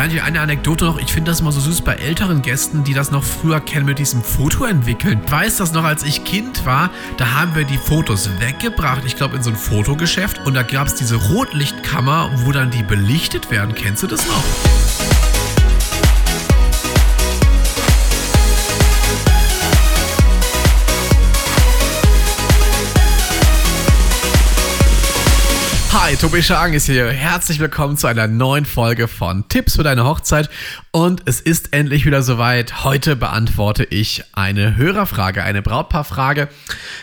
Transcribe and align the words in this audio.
Daniel, 0.00 0.22
eine 0.22 0.40
Anekdote 0.40 0.86
noch. 0.86 0.98
Ich 0.98 1.12
finde 1.12 1.30
das 1.30 1.40
immer 1.40 1.52
so 1.52 1.60
süß 1.60 1.82
bei 1.82 1.92
älteren 1.92 2.40
Gästen, 2.40 2.84
die 2.84 2.94
das 2.94 3.10
noch 3.10 3.22
früher 3.22 3.60
kennen 3.60 3.84
mit 3.84 3.98
diesem 3.98 4.22
Foto 4.22 4.64
entwickeln. 4.64 5.20
Ich 5.22 5.30
weiß 5.30 5.58
das 5.58 5.74
noch, 5.74 5.84
als 5.84 6.04
ich 6.04 6.24
Kind 6.24 6.64
war, 6.64 6.88
da 7.18 7.34
haben 7.34 7.54
wir 7.54 7.64
die 7.64 7.76
Fotos 7.76 8.30
weggebracht. 8.40 9.02
Ich 9.04 9.16
glaube, 9.16 9.36
in 9.36 9.42
so 9.42 9.50
ein 9.50 9.56
Fotogeschäft. 9.56 10.38
Und 10.46 10.54
da 10.54 10.62
gab 10.62 10.86
es 10.86 10.94
diese 10.94 11.16
Rotlichtkammer, 11.16 12.30
wo 12.46 12.50
dann 12.50 12.70
die 12.70 12.82
belichtet 12.82 13.50
werden. 13.50 13.74
Kennst 13.74 14.02
du 14.02 14.06
das 14.06 14.26
noch? 14.26 14.79
Hi, 26.10 26.16
Tobi 26.16 26.42
Schang 26.42 26.72
ist 26.72 26.86
hier. 26.86 27.08
Herzlich 27.12 27.60
willkommen 27.60 27.96
zu 27.96 28.08
einer 28.08 28.26
neuen 28.26 28.64
Folge 28.64 29.06
von 29.06 29.46
Tipps 29.46 29.76
für 29.76 29.84
deine 29.84 30.04
Hochzeit. 30.04 30.50
Und 30.90 31.22
es 31.26 31.40
ist 31.40 31.72
endlich 31.72 32.04
wieder 32.04 32.22
soweit. 32.22 32.82
Heute 32.82 33.14
beantworte 33.14 33.84
ich 33.84 34.24
eine 34.32 34.76
Hörerfrage, 34.76 35.44
eine 35.44 35.62
Brautpaarfrage. 35.62 36.48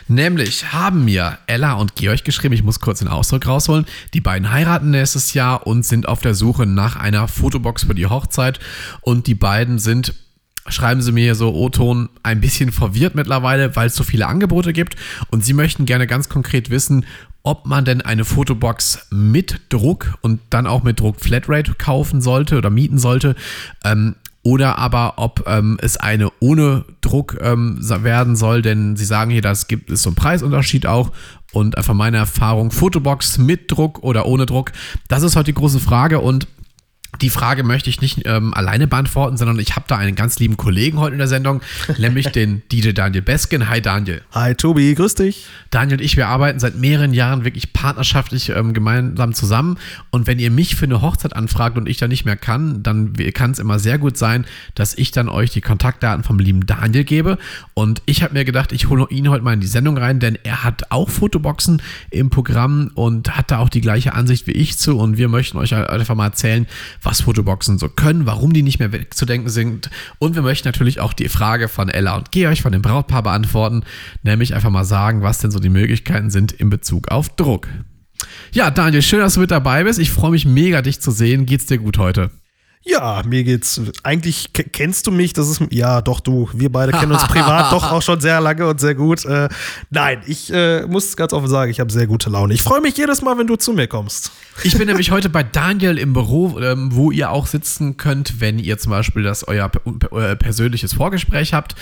Nämlich 0.10 0.74
haben 0.74 1.06
mir 1.06 1.38
Ella 1.48 1.76
und 1.76 1.96
Georg 1.96 2.26
geschrieben, 2.26 2.54
ich 2.54 2.64
muss 2.64 2.82
kurz 2.82 3.00
den 3.00 3.08
Ausdruck 3.08 3.48
rausholen. 3.48 3.86
Die 4.14 4.20
beiden 4.20 4.52
heiraten 4.52 4.92
nächstes 4.92 5.34
Jahr 5.34 5.66
und 5.66 5.86
sind 5.86 6.10
auf 6.10 6.20
der 6.20 6.34
Suche 6.34 6.66
nach 6.66 6.98
einer 6.98 7.30
Fotobox 7.30 7.86
für 7.86 7.96
die 7.96 8.08
Hochzeit. 8.08 8.60
Und 9.00 9.28
die 9.28 9.36
beiden 9.36 9.80
sind 9.80 10.16
schreiben 10.70 11.02
sie 11.02 11.14
mir 11.14 11.36
so 11.36 11.54
O-Ton 11.54 12.10
ein 12.24 12.42
bisschen 12.42 12.74
verwirrt 12.74 13.16
mittlerweile, 13.16 13.76
weil 13.78 13.88
es 13.88 13.96
so 13.96 14.04
viele 14.04 14.28
Angebote 14.28 14.74
gibt 14.74 14.98
und 15.30 15.46
sie 15.46 15.54
möchten 15.54 15.86
gerne 15.86 16.08
ganz 16.08 16.28
konkret 16.28 16.70
wissen, 16.70 17.06
ob 17.48 17.66
man 17.66 17.86
denn 17.86 18.02
eine 18.02 18.26
Fotobox 18.26 19.08
mit 19.10 19.62
Druck 19.70 20.18
und 20.20 20.42
dann 20.50 20.68
auch 20.68 20.84
mit 20.84 21.00
Druck 21.00 21.22
Flatrate 21.22 21.76
kaufen 21.76 22.20
sollte 22.20 22.58
oder 22.58 22.70
mieten 22.70 23.00
sollte. 23.00 23.38
Ähm, 23.86 24.16
oder 24.44 24.78
aber 24.78 25.14
ob 25.16 25.46
ähm, 25.48 25.78
es 25.82 25.96
eine 25.96 26.30
ohne 26.42 26.84
Druck 27.00 27.38
ähm, 27.42 27.78
werden 27.80 28.36
soll, 28.36 28.62
denn 28.62 28.98
sie 28.98 29.06
sagen 29.06 29.32
hier, 29.32 29.42
das 29.42 29.68
gibt 29.70 29.90
es 29.90 30.04
so 30.04 30.10
einen 30.10 30.16
Preisunterschied 30.16 30.88
auch 30.88 31.14
und 31.54 31.78
einfach 31.78 31.94
meine 31.94 32.18
Erfahrung, 32.18 32.72
Fotobox 32.72 33.38
mit 33.38 33.72
Druck 33.72 34.04
oder 34.04 34.26
ohne 34.26 34.46
Druck, 34.46 34.74
das 35.08 35.24
ist 35.24 35.38
heute 35.38 35.46
die 35.46 35.54
große 35.54 35.80
Frage 35.80 36.20
und 36.20 36.48
die 37.22 37.30
Frage 37.30 37.64
möchte 37.64 37.90
ich 37.90 38.02
nicht 38.02 38.22
ähm, 38.26 38.54
alleine 38.54 38.88
beantworten, 38.88 39.38
sondern 39.38 39.58
ich 39.60 39.76
habe 39.76 39.86
da 39.88 39.98
einen 39.98 40.16
ganz 40.16 40.40
lieben 40.40 40.58
Kollegen 40.58 41.00
heute 41.00 41.14
in 41.14 41.20
der 41.20 41.28
Sendung, 41.28 41.62
nämlich 41.98 42.28
den 42.28 42.62
DJ 42.72 42.92
Daniel 42.92 43.22
Beskin. 43.22 43.70
Hi 43.70 43.82
Daniel. 43.82 44.22
Hi 44.34 44.54
Tobi, 44.56 44.94
grüß 44.94 45.16
dich. 45.16 45.46
Daniel 45.70 45.98
und 45.98 46.04
ich, 46.04 46.18
wir 46.18 46.28
arbeiten 46.28 46.60
seit 46.60 46.76
mehreren 46.76 47.14
Jahren 47.14 47.44
wirklich 47.44 47.74
partnerschaftlich 47.74 48.50
ähm, 48.50 48.74
gemeinsam 48.74 49.34
zusammen. 49.34 49.78
Und 50.12 50.28
wenn 50.28 50.38
ihr 50.38 50.52
mich 50.52 50.76
für 50.76 50.86
eine 50.86 51.02
Hochzeit 51.02 51.36
anfragt 51.36 51.78
und 51.78 51.90
ich 51.90 51.98
da 51.98 52.08
nicht 52.08 52.26
mehr 52.26 52.38
kann, 52.38 52.84
dann 52.84 53.14
kann 53.34 53.52
es 53.52 53.60
immer 53.60 53.80
sehr 53.80 53.98
gut 53.98 54.18
sein, 54.18 54.46
dass 54.76 54.94
ich 54.94 55.12
dann 55.12 55.30
euch 55.30 55.52
die 55.52 55.62
Kontaktdaten 55.62 56.24
vom 56.24 56.40
lieben 56.40 56.66
Daniel 56.66 57.04
gebe. 57.04 57.38
Und 57.74 58.02
ich 58.06 58.22
habe 58.22 58.34
mir 58.34 58.46
gedacht, 58.46 58.72
ich 58.72 58.90
hole 58.90 59.08
ihn 59.10 59.30
heute 59.30 59.44
mal 59.44 59.54
in 59.54 59.60
die 59.60 59.68
Sendung 59.68 59.98
rein, 59.98 60.20
denn 60.20 60.38
er 60.44 60.64
hat 60.64 60.92
auch 60.92 61.10
Fotoboxen 61.10 61.82
im 62.12 62.30
Programm 62.30 62.92
und 62.94 63.36
hat 63.36 63.50
da 63.52 63.60
auch 63.60 63.70
die 63.70 63.82
gleiche 63.82 64.14
Ansicht 64.14 64.46
wie 64.46 64.52
ich 64.52 64.78
zu. 64.78 64.98
Und 64.98 65.18
wir 65.18 65.30
möchten 65.30 65.58
euch 65.58 65.74
einfach 65.74 66.16
mal 66.16 66.26
erzählen, 66.26 66.68
was 67.02 67.22
Fotoboxen 67.22 67.78
so 67.78 67.90
können, 67.90 68.26
warum 68.26 68.54
die 68.54 68.64
nicht 68.64 68.80
mehr 68.80 68.92
wegzudenken 68.92 69.50
sind. 69.50 69.90
Und 70.20 70.36
wir 70.36 70.42
möchten 70.42 70.68
natürlich 70.68 71.00
auch 71.00 71.14
die 71.14 71.30
Frage 71.30 71.68
von 71.68 71.90
Ella 71.90 72.16
und 72.16 72.32
Georg 72.32 72.58
von 72.58 72.72
dem 72.72 72.82
Brautpaar 72.82 73.24
beantworten, 73.24 73.84
nämlich 74.24 74.56
einfach 74.56 74.70
mal 74.70 74.86
sagen, 74.86 75.22
was 75.22 75.40
denn 75.40 75.52
so 75.52 75.60
die 75.60 75.70
Möglichkeiten 75.70 76.30
sind 76.30 76.52
in 76.52 76.70
Bezug 76.70 77.10
auf 77.10 77.30
Druck. 77.30 77.68
Ja, 78.52 78.72
Daniel, 78.72 79.02
schön, 79.02 79.20
dass 79.20 79.36
du 79.36 79.42
mit 79.42 79.52
dabei 79.52 79.84
bist. 79.84 80.00
Ich 80.00 80.12
freue 80.12 80.32
mich 80.32 80.46
mega, 80.46 80.82
dich 80.82 81.00
zu 81.00 81.12
sehen. 81.12 81.46
Geht's 81.46 81.66
dir 81.66 81.78
gut 81.78 81.98
heute? 81.98 82.32
Ja, 82.88 83.22
mir 83.28 83.44
geht's. 83.44 83.82
Eigentlich 84.04 84.54
kennst 84.54 85.08
du 85.08 85.12
mich, 85.12 85.34
das 85.34 85.50
ist. 85.50 85.62
Ja, 85.72 86.02
doch, 86.02 86.22
du. 86.22 86.50
Wir 86.54 86.72
beide 86.72 86.94
kennen 86.94 87.12
uns 87.12 87.24
privat 87.28 87.74
doch 87.74 87.92
auch 87.92 88.02
schon 88.02 88.22
sehr 88.22 88.40
lange 88.40 88.66
und 88.66 88.80
sehr 88.80 88.96
gut. 88.96 89.26
Äh, 89.26 89.50
nein, 89.90 90.22
ich 90.26 90.54
äh, 90.54 90.86
muss 90.86 91.18
ganz 91.18 91.34
offen 91.34 91.50
sagen, 91.50 91.70
ich 91.70 91.82
habe 91.82 91.92
sehr 91.92 92.08
gute 92.08 92.30
Laune. 92.30 92.54
Ich 92.54 92.64
freue 92.64 92.80
mich 92.80 92.96
jedes 92.96 93.22
Mal, 93.22 93.38
wenn 93.38 93.48
du 93.48 93.58
zu 93.58 93.74
mir 93.74 93.88
kommst. 93.88 94.32
Ich 94.64 94.78
bin 94.78 94.88
nämlich 94.88 95.12
heute 95.12 95.28
bei 95.28 95.44
Daniel 95.44 95.98
im 95.98 96.14
Büro, 96.14 96.60
ähm, 96.60 96.96
wo 96.96 97.12
ihr 97.12 97.30
auch 97.32 97.48
sitzen 97.48 97.98
könnt, 97.98 98.40
wenn 98.40 98.58
ihr 98.58 98.78
zum 98.78 98.92
Beispiel 98.92 99.24
das 99.24 99.46
euer, 99.46 99.70
euer 100.12 100.36
persönliches 100.36 100.94
Vorgespräch 100.94 101.54
habt. 101.54 101.76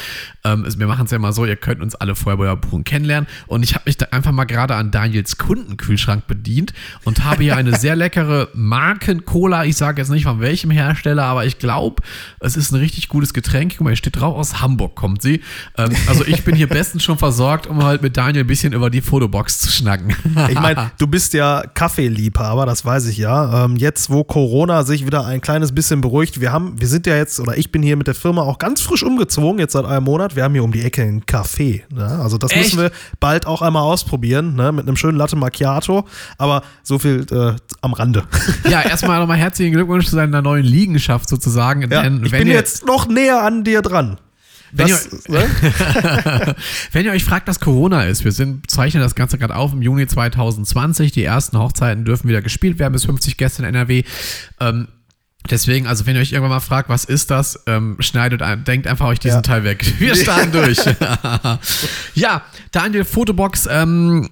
Ähm, 0.43 0.63
also 0.65 0.79
wir 0.79 0.87
machen 0.87 1.05
es 1.05 1.11
ja 1.11 1.19
mal 1.19 1.33
so, 1.33 1.45
ihr 1.45 1.55
könnt 1.55 1.81
uns 1.81 1.93
alle 1.93 2.15
vorher 2.15 2.37
bei 2.37 2.45
euer 2.45 2.57
Buchen 2.57 2.83
kennenlernen. 2.83 3.29
Und 3.45 3.61
ich 3.61 3.75
habe 3.75 3.83
mich 3.85 3.97
da 3.97 4.07
einfach 4.09 4.31
mal 4.31 4.45
gerade 4.45 4.73
an 4.73 4.89
Daniels 4.89 5.37
Kundenkühlschrank 5.37 6.25
bedient 6.25 6.73
und 7.03 7.23
habe 7.23 7.43
hier 7.43 7.55
eine 7.55 7.77
sehr 7.77 7.95
leckere 7.95 8.49
Marken-Cola. 8.55 9.65
Ich 9.65 9.77
sage 9.77 10.01
jetzt 10.01 10.09
nicht 10.09 10.23
von 10.23 10.39
welchem 10.39 10.71
Hersteller 10.71 10.94
Hersteller, 10.95 11.23
aber 11.23 11.45
ich 11.45 11.59
glaube, 11.59 12.01
es 12.39 12.55
ist 12.55 12.71
ein 12.71 12.77
richtig 12.77 13.09
gutes 13.09 13.33
Getränk. 13.33 13.73
Guck 13.77 13.81
mal, 13.81 13.89
hier 13.91 13.97
steht 13.97 14.19
drauf, 14.19 14.35
aus 14.35 14.61
Hamburg 14.61 14.95
kommt 14.95 15.21
sie. 15.21 15.41
Ähm, 15.77 15.91
also 16.07 16.25
ich 16.25 16.43
bin 16.43 16.55
hier 16.55 16.67
bestens 16.67 17.03
schon 17.03 17.17
versorgt, 17.17 17.67
um 17.67 17.83
halt 17.83 18.01
mit 18.01 18.15
Daniel 18.15 18.43
ein 18.43 18.47
bisschen 18.47 18.73
über 18.73 18.89
die 18.89 19.01
Fotobox 19.01 19.59
zu 19.59 19.71
schnacken. 19.71 20.15
ich 20.49 20.59
meine, 20.59 20.91
du 20.97 21.07
bist 21.07 21.33
ja 21.33 21.63
Kaffeeliebhaber, 21.73 22.65
das 22.65 22.85
weiß 22.85 23.07
ich 23.07 23.17
ja. 23.17 23.65
Ähm, 23.65 23.75
jetzt, 23.75 24.09
wo 24.09 24.23
Corona 24.23 24.83
sich 24.83 25.05
wieder 25.05 25.25
ein 25.25 25.41
kleines 25.41 25.73
bisschen 25.73 26.01
beruhigt, 26.01 26.39
wir 26.39 26.51
haben, 26.51 26.79
wir 26.79 26.87
sind 26.87 27.07
ja 27.07 27.15
jetzt, 27.15 27.39
oder 27.39 27.57
ich 27.57 27.71
bin 27.71 27.83
hier 27.83 27.97
mit 27.97 28.07
der 28.07 28.15
Firma 28.15 28.41
auch 28.41 28.57
ganz 28.57 28.81
frisch 28.81 29.03
umgezogen, 29.03 29.59
jetzt 29.59 29.73
seit 29.73 29.85
einem 29.85 30.05
Monat. 30.05 30.35
Wir 30.35 30.43
haben 30.43 30.53
hier 30.53 30.63
um 30.63 30.71
die 30.71 30.81
Ecke 30.81 31.01
einen 31.01 31.23
Café. 31.23 31.83
Ne? 31.93 32.05
Also 32.05 32.37
das 32.37 32.51
Echt? 32.51 32.63
müssen 32.63 32.79
wir 32.79 32.91
bald 33.19 33.45
auch 33.47 33.61
einmal 33.61 33.83
ausprobieren, 33.83 34.55
ne? 34.55 34.71
mit 34.71 34.87
einem 34.87 34.95
schönen 34.95 35.17
Latte 35.17 35.35
Macchiato. 35.35 36.05
Aber 36.37 36.63
so 36.83 36.99
viel 36.99 37.25
äh, 37.31 37.53
am 37.81 37.93
Rande. 37.93 38.23
Ja, 38.69 38.81
erstmal 38.81 39.19
nochmal 39.19 39.37
herzlichen 39.37 39.73
Glückwunsch 39.73 40.07
zu 40.07 40.15
deiner 40.15 40.41
neuen 40.41 40.63
Liga. 40.65 40.84
Liegenschaft 40.85 41.27
sozusagen. 41.27 41.81
Ja, 41.89 42.03
Denn, 42.03 42.23
ich 42.23 42.31
bin 42.31 42.47
jetzt 42.47 42.85
noch 42.85 43.07
näher 43.07 43.41
an 43.43 43.63
dir 43.63 43.81
dran. 43.81 44.19
Wenn, 44.71 44.87
das, 44.87 45.07
ihr, 45.27 45.31
ne? 45.31 46.55
wenn 46.91 47.05
ihr 47.05 47.11
euch 47.11 47.23
fragt, 47.23 47.47
was 47.47 47.59
Corona 47.59 48.03
ist, 48.03 48.25
wir 48.25 48.31
sind, 48.31 48.69
zeichnen 48.69 49.01
das 49.01 49.15
Ganze 49.15 49.37
gerade 49.37 49.55
auf 49.55 49.71
im 49.73 49.81
Juni 49.81 50.05
2020. 50.05 51.11
Die 51.11 51.23
ersten 51.23 51.57
Hochzeiten 51.57 52.03
dürfen 52.03 52.27
wieder 52.27 52.41
gespielt 52.41 52.77
werden 52.77 52.93
bis 52.93 53.05
50 53.05 53.37
Gäste 53.37 53.61
in 53.63 53.69
NRW. 53.69 54.03
Ähm, 54.59 54.89
deswegen, 55.49 55.87
also 55.87 56.05
wenn 56.05 56.15
ihr 56.15 56.21
euch 56.21 56.33
irgendwann 56.33 56.51
mal 56.51 56.59
fragt, 56.59 56.89
was 56.89 57.05
ist 57.05 57.31
das, 57.31 57.63
ähm, 57.67 57.95
schneidet, 57.99 58.41
denkt 58.67 58.87
einfach 58.87 59.07
euch 59.07 59.19
diesen 59.19 59.37
ja. 59.37 59.41
Teil 59.41 59.63
weg. 59.63 59.85
Wir 59.99 60.15
starten 60.15 60.51
durch. 60.51 60.79
ja, 62.15 62.43
Daniel, 62.71 63.05
Fotobox. 63.05 63.69
Ähm, 63.71 64.29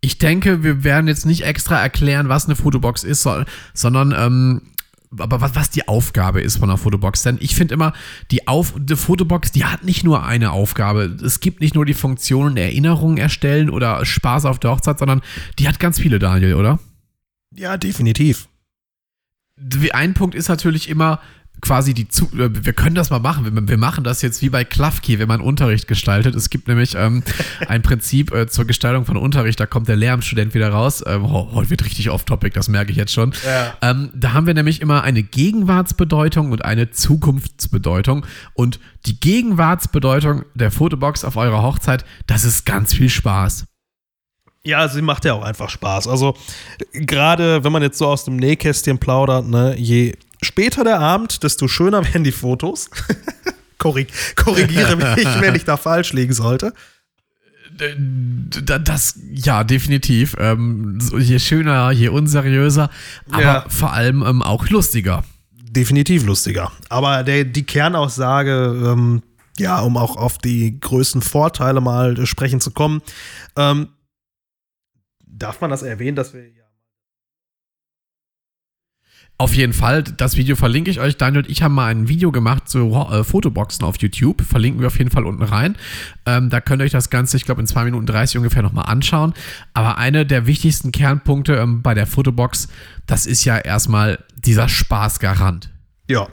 ich 0.00 0.18
denke, 0.18 0.64
wir 0.64 0.82
werden 0.82 1.06
jetzt 1.06 1.26
nicht 1.26 1.44
extra 1.44 1.80
erklären, 1.80 2.28
was 2.28 2.46
eine 2.46 2.56
Fotobox 2.56 3.04
ist, 3.04 3.24
sondern 3.72 4.12
ähm, 4.18 4.71
aber 5.18 5.40
was, 5.40 5.54
was 5.54 5.70
die 5.70 5.88
Aufgabe 5.88 6.40
ist 6.40 6.56
von 6.56 6.70
einer 6.70 6.78
Fotobox. 6.78 7.22
Denn 7.22 7.38
ich 7.40 7.54
finde 7.54 7.74
immer, 7.74 7.92
die, 8.30 8.48
Auf, 8.48 8.74
die 8.76 8.96
Fotobox, 8.96 9.52
die 9.52 9.64
hat 9.64 9.84
nicht 9.84 10.04
nur 10.04 10.24
eine 10.24 10.52
Aufgabe. 10.52 11.16
Es 11.22 11.40
gibt 11.40 11.60
nicht 11.60 11.74
nur 11.74 11.84
die 11.84 11.94
Funktionen 11.94 12.56
Erinnerungen 12.56 13.18
erstellen 13.18 13.70
oder 13.70 14.04
Spaß 14.04 14.44
auf 14.46 14.58
der 14.58 14.70
Hochzeit, 14.70 14.98
sondern 14.98 15.22
die 15.58 15.68
hat 15.68 15.78
ganz 15.78 15.98
viele, 15.98 16.18
Daniel, 16.18 16.54
oder? 16.54 16.78
Ja, 17.54 17.76
definitiv. 17.76 18.48
Ein 19.92 20.14
Punkt 20.14 20.34
ist 20.34 20.48
natürlich 20.48 20.88
immer, 20.88 21.20
quasi 21.62 21.94
die 21.94 22.08
zu 22.08 22.26
äh, 22.36 22.50
wir 22.52 22.72
können 22.72 22.94
das 22.94 23.08
mal 23.08 23.20
machen. 23.20 23.68
Wir, 23.68 23.78
machen 23.78 24.04
das 24.04 24.20
jetzt 24.20 24.42
wie 24.42 24.50
bei 24.50 24.64
Klafki, 24.64 25.18
wenn 25.18 25.28
man 25.28 25.40
Unterricht 25.40 25.88
gestaltet. 25.88 26.34
Es 26.34 26.50
gibt 26.50 26.68
nämlich 26.68 26.94
ähm, 26.96 27.22
ein 27.68 27.82
Prinzip 27.82 28.34
äh, 28.34 28.48
zur 28.48 28.66
Gestaltung 28.66 29.06
von 29.06 29.16
Unterricht, 29.16 29.58
da 29.58 29.66
kommt 29.66 29.88
der 29.88 29.96
Lehramtsstudent 29.96 30.54
wieder 30.54 30.70
raus. 30.70 31.02
Ähm, 31.06 31.30
heute 31.30 31.70
wird 31.70 31.84
richtig 31.84 32.10
off-topic, 32.10 32.54
das 32.54 32.68
merke 32.68 32.90
ich 32.90 32.96
jetzt 32.98 33.12
schon. 33.12 33.32
Ja. 33.46 33.74
Ähm, 33.80 34.10
da 34.14 34.32
haben 34.32 34.46
wir 34.46 34.54
nämlich 34.54 34.80
immer 34.80 35.04
eine 35.04 35.22
Gegenwartsbedeutung 35.22 36.50
und 36.50 36.64
eine 36.64 36.90
Zukunftsbedeutung. 36.90 38.26
Und 38.54 38.80
die 39.06 39.18
Gegenwartsbedeutung 39.18 40.44
der 40.54 40.72
Fotobox 40.72 41.24
auf 41.24 41.36
eurer 41.36 41.62
Hochzeit, 41.62 42.04
das 42.26 42.44
ist 42.44 42.66
ganz 42.66 42.92
viel 42.92 43.08
Spaß. 43.08 43.66
Ja, 44.64 44.88
sie 44.88 45.02
macht 45.02 45.24
ja 45.24 45.34
auch 45.34 45.42
einfach 45.42 45.70
Spaß. 45.70 46.06
Also 46.06 46.36
gerade 46.92 47.64
wenn 47.64 47.72
man 47.72 47.82
jetzt 47.82 47.98
so 47.98 48.06
aus 48.06 48.24
dem 48.24 48.36
Nähkästchen 48.36 48.98
plaudert, 48.98 49.48
ne, 49.48 49.76
je 49.76 50.14
später 50.42 50.84
der 50.84 51.00
Abend, 51.00 51.42
desto 51.42 51.68
schöner 51.68 52.04
werden 52.04 52.24
die 52.24 52.32
Fotos. 52.32 52.90
Korrig 53.78 54.12
korrigiere 54.36 54.96
mich, 54.96 55.26
wenn 55.40 55.54
ich 55.54 55.64
da 55.64 55.76
falsch 55.76 56.12
liegen 56.12 56.32
sollte. 56.32 56.72
Das, 57.74 59.18
ja, 59.32 59.64
definitiv. 59.64 60.36
Ähm, 60.38 60.98
je 61.18 61.38
schöner, 61.38 61.90
je 61.90 62.08
unseriöser, 62.08 62.90
aber 63.30 63.42
ja. 63.42 63.64
vor 63.68 63.92
allem 63.92 64.22
ähm, 64.22 64.42
auch 64.42 64.68
lustiger. 64.68 65.24
Definitiv 65.50 66.24
lustiger. 66.26 66.70
Aber 66.90 67.22
der, 67.22 67.44
die 67.44 67.64
Kernaussage, 67.64 68.92
ähm, 68.92 69.22
ja, 69.58 69.80
um 69.80 69.96
auch 69.96 70.16
auf 70.16 70.38
die 70.38 70.78
größten 70.78 71.22
Vorteile 71.22 71.80
mal 71.80 72.26
sprechen 72.26 72.60
zu 72.60 72.72
kommen, 72.72 73.00
ähm, 73.56 73.88
darf 75.26 75.60
man 75.60 75.70
das 75.70 75.82
erwähnen, 75.82 76.14
dass 76.14 76.34
wir 76.34 76.42
auf 79.42 79.54
jeden 79.54 79.72
Fall, 79.72 80.04
das 80.04 80.36
Video 80.36 80.54
verlinke 80.54 80.88
ich 80.88 81.00
euch. 81.00 81.16
Daniel 81.16 81.42
und 81.42 81.50
ich 81.50 81.62
haben 81.64 81.74
mal 81.74 81.90
ein 81.90 82.08
Video 82.08 82.30
gemacht 82.30 82.68
zu 82.68 82.92
äh, 83.10 83.24
Fotoboxen 83.24 83.84
auf 83.84 83.96
YouTube. 83.98 84.40
Verlinken 84.42 84.80
wir 84.80 84.86
auf 84.86 84.98
jeden 84.98 85.10
Fall 85.10 85.26
unten 85.26 85.42
rein. 85.42 85.74
Ähm, 86.26 86.48
da 86.48 86.60
könnt 86.60 86.80
ihr 86.80 86.84
euch 86.84 86.92
das 86.92 87.10
Ganze, 87.10 87.38
ich 87.38 87.44
glaube, 87.44 87.60
in 87.60 87.66
2 87.66 87.86
Minuten 87.86 88.06
30 88.06 88.36
ungefähr 88.36 88.62
nochmal 88.62 88.86
anschauen. 88.86 89.34
Aber 89.74 89.98
eine 89.98 90.24
der 90.24 90.46
wichtigsten 90.46 90.92
Kernpunkte 90.92 91.56
ähm, 91.56 91.82
bei 91.82 91.92
der 91.92 92.06
Fotobox, 92.06 92.68
das 93.06 93.26
ist 93.26 93.44
ja 93.44 93.58
erstmal 93.58 94.20
dieser 94.36 94.68
Spaßgarant. 94.68 95.70
Ja, 96.08 96.28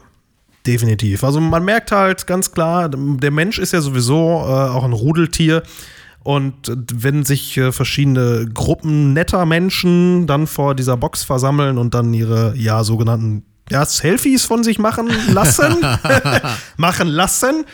definitiv. 0.68 1.24
Also 1.24 1.40
man 1.40 1.66
merkt 1.66 1.92
halt 1.92 2.28
ganz 2.28 2.52
klar, 2.52 2.90
der 2.90 3.32
Mensch 3.32 3.58
ist 3.58 3.74
ja 3.74 3.82
sowieso 3.82 4.16
äh, 4.18 4.70
auch 4.70 4.84
ein 4.84 4.94
Rudeltier. 4.94 5.64
Und 6.24 6.72
wenn 6.94 7.24
sich 7.24 7.58
äh, 7.58 7.72
verschiedene 7.72 8.48
Gruppen 8.54 9.14
netter 9.14 9.46
Menschen 9.46 10.28
dann 10.28 10.48
vor 10.48 10.76
dieser 10.76 10.98
Box 10.98 11.24
versammeln 11.24 11.78
und 11.78 11.94
dann 11.94 12.14
ihre, 12.14 12.54
ja, 12.56 12.84
sogenannten 12.84 13.44
ja, 13.70 13.86
Selfies 13.86 14.46
von 14.46 14.64
sich 14.64 14.80
machen 14.80 15.10
lassen, 15.32 15.78
machen 16.78 17.08
lassen, 17.08 17.66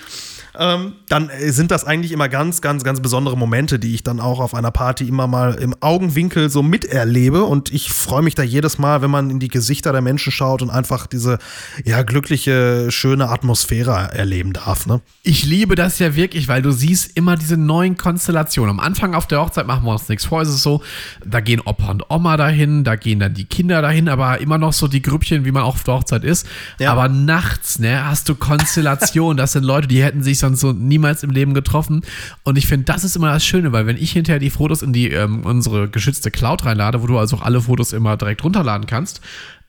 ähm, 0.59 0.93
dann 1.09 1.29
äh, 1.29 1.51
sind 1.51 1.71
das 1.71 1.85
eigentlich 1.85 2.11
immer 2.11 2.29
ganz, 2.29 2.61
ganz, 2.61 2.83
ganz 2.83 2.99
besondere 2.99 3.37
Momente, 3.37 3.79
die 3.79 3.93
ich 3.93 4.03
dann 4.03 4.19
auch 4.19 4.39
auf 4.39 4.53
einer 4.53 4.71
Party 4.71 5.07
immer 5.07 5.27
mal 5.27 5.55
im 5.55 5.75
Augenwinkel 5.79 6.49
so 6.49 6.63
miterlebe. 6.63 7.43
Und 7.43 7.73
ich 7.73 7.91
freue 7.91 8.21
mich 8.21 8.35
da 8.35 8.43
jedes 8.43 8.77
Mal, 8.77 9.01
wenn 9.01 9.11
man 9.11 9.29
in 9.29 9.39
die 9.39 9.47
Gesichter 9.47 9.91
der 9.91 10.01
Menschen 10.01 10.31
schaut 10.31 10.61
und 10.61 10.69
einfach 10.69 11.07
diese 11.07 11.39
ja 11.83 12.03
glückliche, 12.03 12.87
schöne 12.91 13.29
Atmosphäre 13.29 14.11
erleben 14.13 14.53
darf. 14.53 14.85
Ne? 14.85 15.01
Ich 15.23 15.45
liebe 15.45 15.75
das 15.75 15.99
ja 15.99 16.15
wirklich, 16.15 16.47
weil 16.47 16.61
du 16.61 16.71
siehst 16.71 17.15
immer 17.17 17.35
diese 17.35 17.57
neuen 17.57 17.97
Konstellationen. 17.97 18.71
Am 18.71 18.79
Anfang 18.79 19.15
auf 19.15 19.27
der 19.27 19.41
Hochzeit 19.41 19.67
machen 19.67 19.85
wir 19.85 19.91
uns 19.91 20.09
nichts 20.09 20.25
vor. 20.25 20.41
Es 20.41 20.49
ist 20.49 20.63
so, 20.63 20.81
da 21.25 21.39
gehen 21.39 21.61
Opa 21.61 21.91
und 21.91 22.09
Oma 22.09 22.37
dahin, 22.37 22.83
da 22.83 22.95
gehen 22.95 23.19
dann 23.19 23.33
die 23.33 23.45
Kinder 23.45 23.81
dahin, 23.81 24.09
aber 24.09 24.39
immer 24.41 24.57
noch 24.57 24.73
so 24.73 24.87
die 24.87 25.01
Grüppchen, 25.01 25.45
wie 25.45 25.51
man 25.51 25.63
auch 25.63 25.75
auf 25.75 25.83
der 25.83 25.95
Hochzeit 25.95 26.23
ist. 26.23 26.47
Ja. 26.79 26.91
Aber 26.91 27.09
nachts, 27.09 27.79
ne, 27.79 28.05
hast 28.05 28.29
du 28.29 28.35
Konstellationen. 28.35 29.37
Das 29.37 29.53
sind 29.53 29.63
Leute, 29.63 29.87
die 29.87 30.03
hätten 30.03 30.23
sich 30.23 30.39
sonst 30.45 30.61
so 30.61 30.71
niemals 30.71 31.23
im 31.23 31.31
Leben 31.31 31.53
getroffen. 31.53 32.01
Und 32.43 32.57
ich 32.57 32.67
finde, 32.67 32.85
das 32.85 33.03
ist 33.03 33.15
immer 33.15 33.31
das 33.31 33.45
Schöne, 33.45 33.71
weil 33.71 33.87
wenn 33.87 33.97
ich 33.97 34.11
hinterher 34.11 34.39
die 34.39 34.49
Fotos 34.49 34.81
in 34.81 34.93
die 34.93 35.09
ähm, 35.09 35.45
unsere 35.45 35.89
geschützte 35.89 36.31
Cloud 36.31 36.65
reinlade, 36.65 37.01
wo 37.01 37.07
du 37.07 37.17
also 37.17 37.37
auch 37.37 37.41
alle 37.41 37.61
Fotos 37.61 37.93
immer 37.93 38.17
direkt 38.17 38.43
runterladen 38.43 38.87
kannst, 38.87 39.21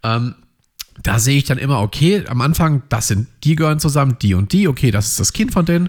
ähm, 0.02 0.34
da 1.02 1.18
sehe 1.18 1.36
ich 1.36 1.44
dann 1.44 1.58
immer, 1.58 1.80
okay, 1.80 2.24
am 2.26 2.40
Anfang, 2.40 2.82
das 2.88 3.08
sind 3.08 3.28
die 3.44 3.56
gehören 3.56 3.80
zusammen, 3.80 4.16
die 4.20 4.34
und 4.34 4.52
die, 4.52 4.68
okay, 4.68 4.90
das 4.90 5.08
ist 5.08 5.20
das 5.20 5.32
Kind 5.32 5.52
von 5.52 5.64
denen. 5.64 5.88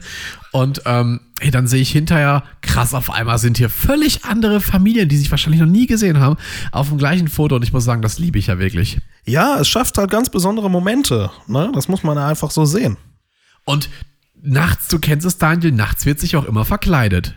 Und 0.52 0.82
ähm, 0.86 1.22
hey, 1.40 1.52
dann 1.52 1.68
sehe 1.68 1.82
ich 1.82 1.92
hinterher, 1.92 2.44
krass, 2.62 2.94
auf 2.94 3.10
einmal 3.10 3.38
sind 3.38 3.58
hier 3.58 3.70
völlig 3.70 4.26
andere 4.26 4.60
Familien, 4.60 5.08
die 5.08 5.18
sich 5.18 5.32
wahrscheinlich 5.32 5.62
noch 5.62 5.68
nie 5.68 5.88
gesehen 5.88 6.20
haben, 6.20 6.38
auf 6.72 6.90
dem 6.90 6.98
gleichen 6.98 7.28
Foto. 7.28 7.56
Und 7.56 7.64
ich 7.64 7.74
muss 7.74 7.86
sagen, 7.86 8.02
das 8.02 8.20
liebe 8.20 8.40
ich 8.40 8.48
ja 8.48 8.60
wirklich. 8.60 9.00
Ja, 9.26 9.60
es 9.60 9.70
schafft 9.70 9.98
halt 9.98 10.12
ganz 10.12 10.30
besondere 10.30 10.70
Momente. 10.70 11.32
Ne? 11.48 11.72
Das 11.74 11.88
muss 11.88 12.04
man 12.04 12.18
einfach 12.18 12.52
so 12.52 12.66
sehen. 12.66 12.98
Und 13.66 13.90
nachts, 14.42 14.88
du 14.88 15.00
kennst 15.00 15.26
es, 15.26 15.38
Daniel, 15.38 15.72
nachts 15.72 16.06
wird 16.06 16.20
sich 16.20 16.36
auch 16.36 16.46
immer 16.46 16.66
verkleidet. 16.66 17.36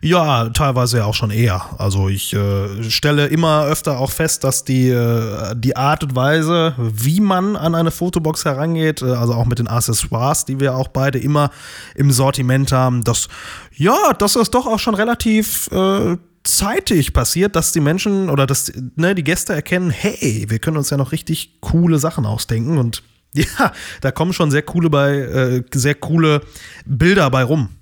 Ja, 0.00 0.48
teilweise 0.50 0.98
ja 0.98 1.04
auch 1.06 1.14
schon 1.14 1.32
eher. 1.32 1.60
Also 1.78 2.08
ich 2.08 2.32
äh, 2.32 2.88
stelle 2.88 3.26
immer 3.26 3.64
öfter 3.64 3.98
auch 3.98 4.12
fest, 4.12 4.44
dass 4.44 4.64
die, 4.64 4.90
äh, 4.90 5.54
die 5.56 5.76
Art 5.76 6.04
und 6.04 6.14
Weise, 6.14 6.74
wie 6.78 7.20
man 7.20 7.56
an 7.56 7.74
eine 7.74 7.90
Fotobox 7.90 8.44
herangeht, 8.44 9.02
äh, 9.02 9.06
also 9.06 9.34
auch 9.34 9.46
mit 9.46 9.58
den 9.58 9.66
Accessoires, 9.66 10.44
die 10.44 10.60
wir 10.60 10.76
auch 10.76 10.88
beide 10.88 11.18
immer 11.18 11.50
im 11.96 12.12
Sortiment 12.12 12.70
haben, 12.70 13.02
dass 13.02 13.28
ja, 13.74 14.12
das 14.16 14.34
doch 14.50 14.66
auch 14.66 14.78
schon 14.78 14.94
relativ 14.94 15.68
äh, 15.72 16.16
zeitig 16.44 17.12
passiert, 17.12 17.56
dass 17.56 17.72
die 17.72 17.80
Menschen 17.80 18.30
oder 18.30 18.46
dass 18.46 18.72
ne, 18.94 19.16
die 19.16 19.24
Gäste 19.24 19.52
erkennen, 19.52 19.90
hey, 19.90 20.46
wir 20.48 20.60
können 20.60 20.76
uns 20.76 20.90
ja 20.90 20.96
noch 20.96 21.10
richtig 21.10 21.60
coole 21.60 21.98
Sachen 21.98 22.24
ausdenken 22.24 22.78
und 22.78 23.02
ja, 23.34 23.72
da 24.00 24.10
kommen 24.10 24.32
schon 24.32 24.50
sehr 24.50 24.62
coole 24.62 24.90
bei, 24.90 25.16
äh, 25.16 25.62
sehr 25.72 25.94
coole 25.94 26.40
Bilder 26.86 27.30
bei 27.30 27.42
rum. 27.42 27.77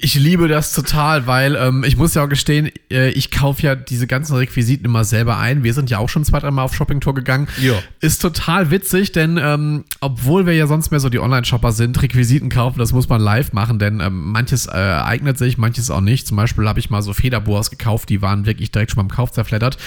Ich 0.00 0.14
liebe 0.14 0.48
das 0.48 0.72
total, 0.72 1.26
weil 1.26 1.56
ähm, 1.56 1.82
ich 1.84 1.96
muss 1.96 2.14
ja 2.14 2.24
auch 2.24 2.28
gestehen, 2.28 2.70
äh, 2.90 3.10
ich 3.10 3.30
kaufe 3.30 3.62
ja 3.62 3.74
diese 3.74 4.06
ganzen 4.06 4.36
Requisiten 4.36 4.84
immer 4.84 5.04
selber 5.04 5.38
ein. 5.38 5.64
Wir 5.64 5.74
sind 5.74 5.90
ja 5.90 5.98
auch 5.98 6.08
schon 6.08 6.24
zwei, 6.24 6.38
dreimal 6.38 6.64
auf 6.64 6.74
Shoppingtour 6.74 7.14
gegangen. 7.14 7.48
Ja. 7.60 7.74
Ist 8.00 8.22
total 8.22 8.70
witzig, 8.70 9.12
denn 9.12 9.40
ähm, 9.42 9.84
obwohl 10.00 10.46
wir 10.46 10.54
ja 10.54 10.66
sonst 10.66 10.90
mehr 10.90 11.00
so 11.00 11.08
die 11.08 11.18
Online-Shopper 11.18 11.72
sind, 11.72 12.00
Requisiten 12.00 12.48
kaufen, 12.48 12.78
das 12.78 12.92
muss 12.92 13.08
man 13.08 13.20
live 13.20 13.52
machen, 13.52 13.78
denn 13.78 14.00
ähm, 14.00 14.30
manches 14.30 14.66
äh, 14.66 14.70
eignet 14.70 15.36
sich, 15.36 15.58
manches 15.58 15.90
auch 15.90 16.00
nicht. 16.00 16.28
Zum 16.28 16.36
Beispiel 16.36 16.68
habe 16.68 16.78
ich 16.78 16.90
mal 16.90 17.02
so 17.02 17.12
Federboas 17.12 17.70
gekauft, 17.70 18.08
die 18.08 18.22
waren 18.22 18.46
wirklich 18.46 18.70
direkt 18.70 18.92
schon 18.92 18.98
beim 18.98 19.14
Kauf 19.14 19.32
zerfleddert. 19.32 19.78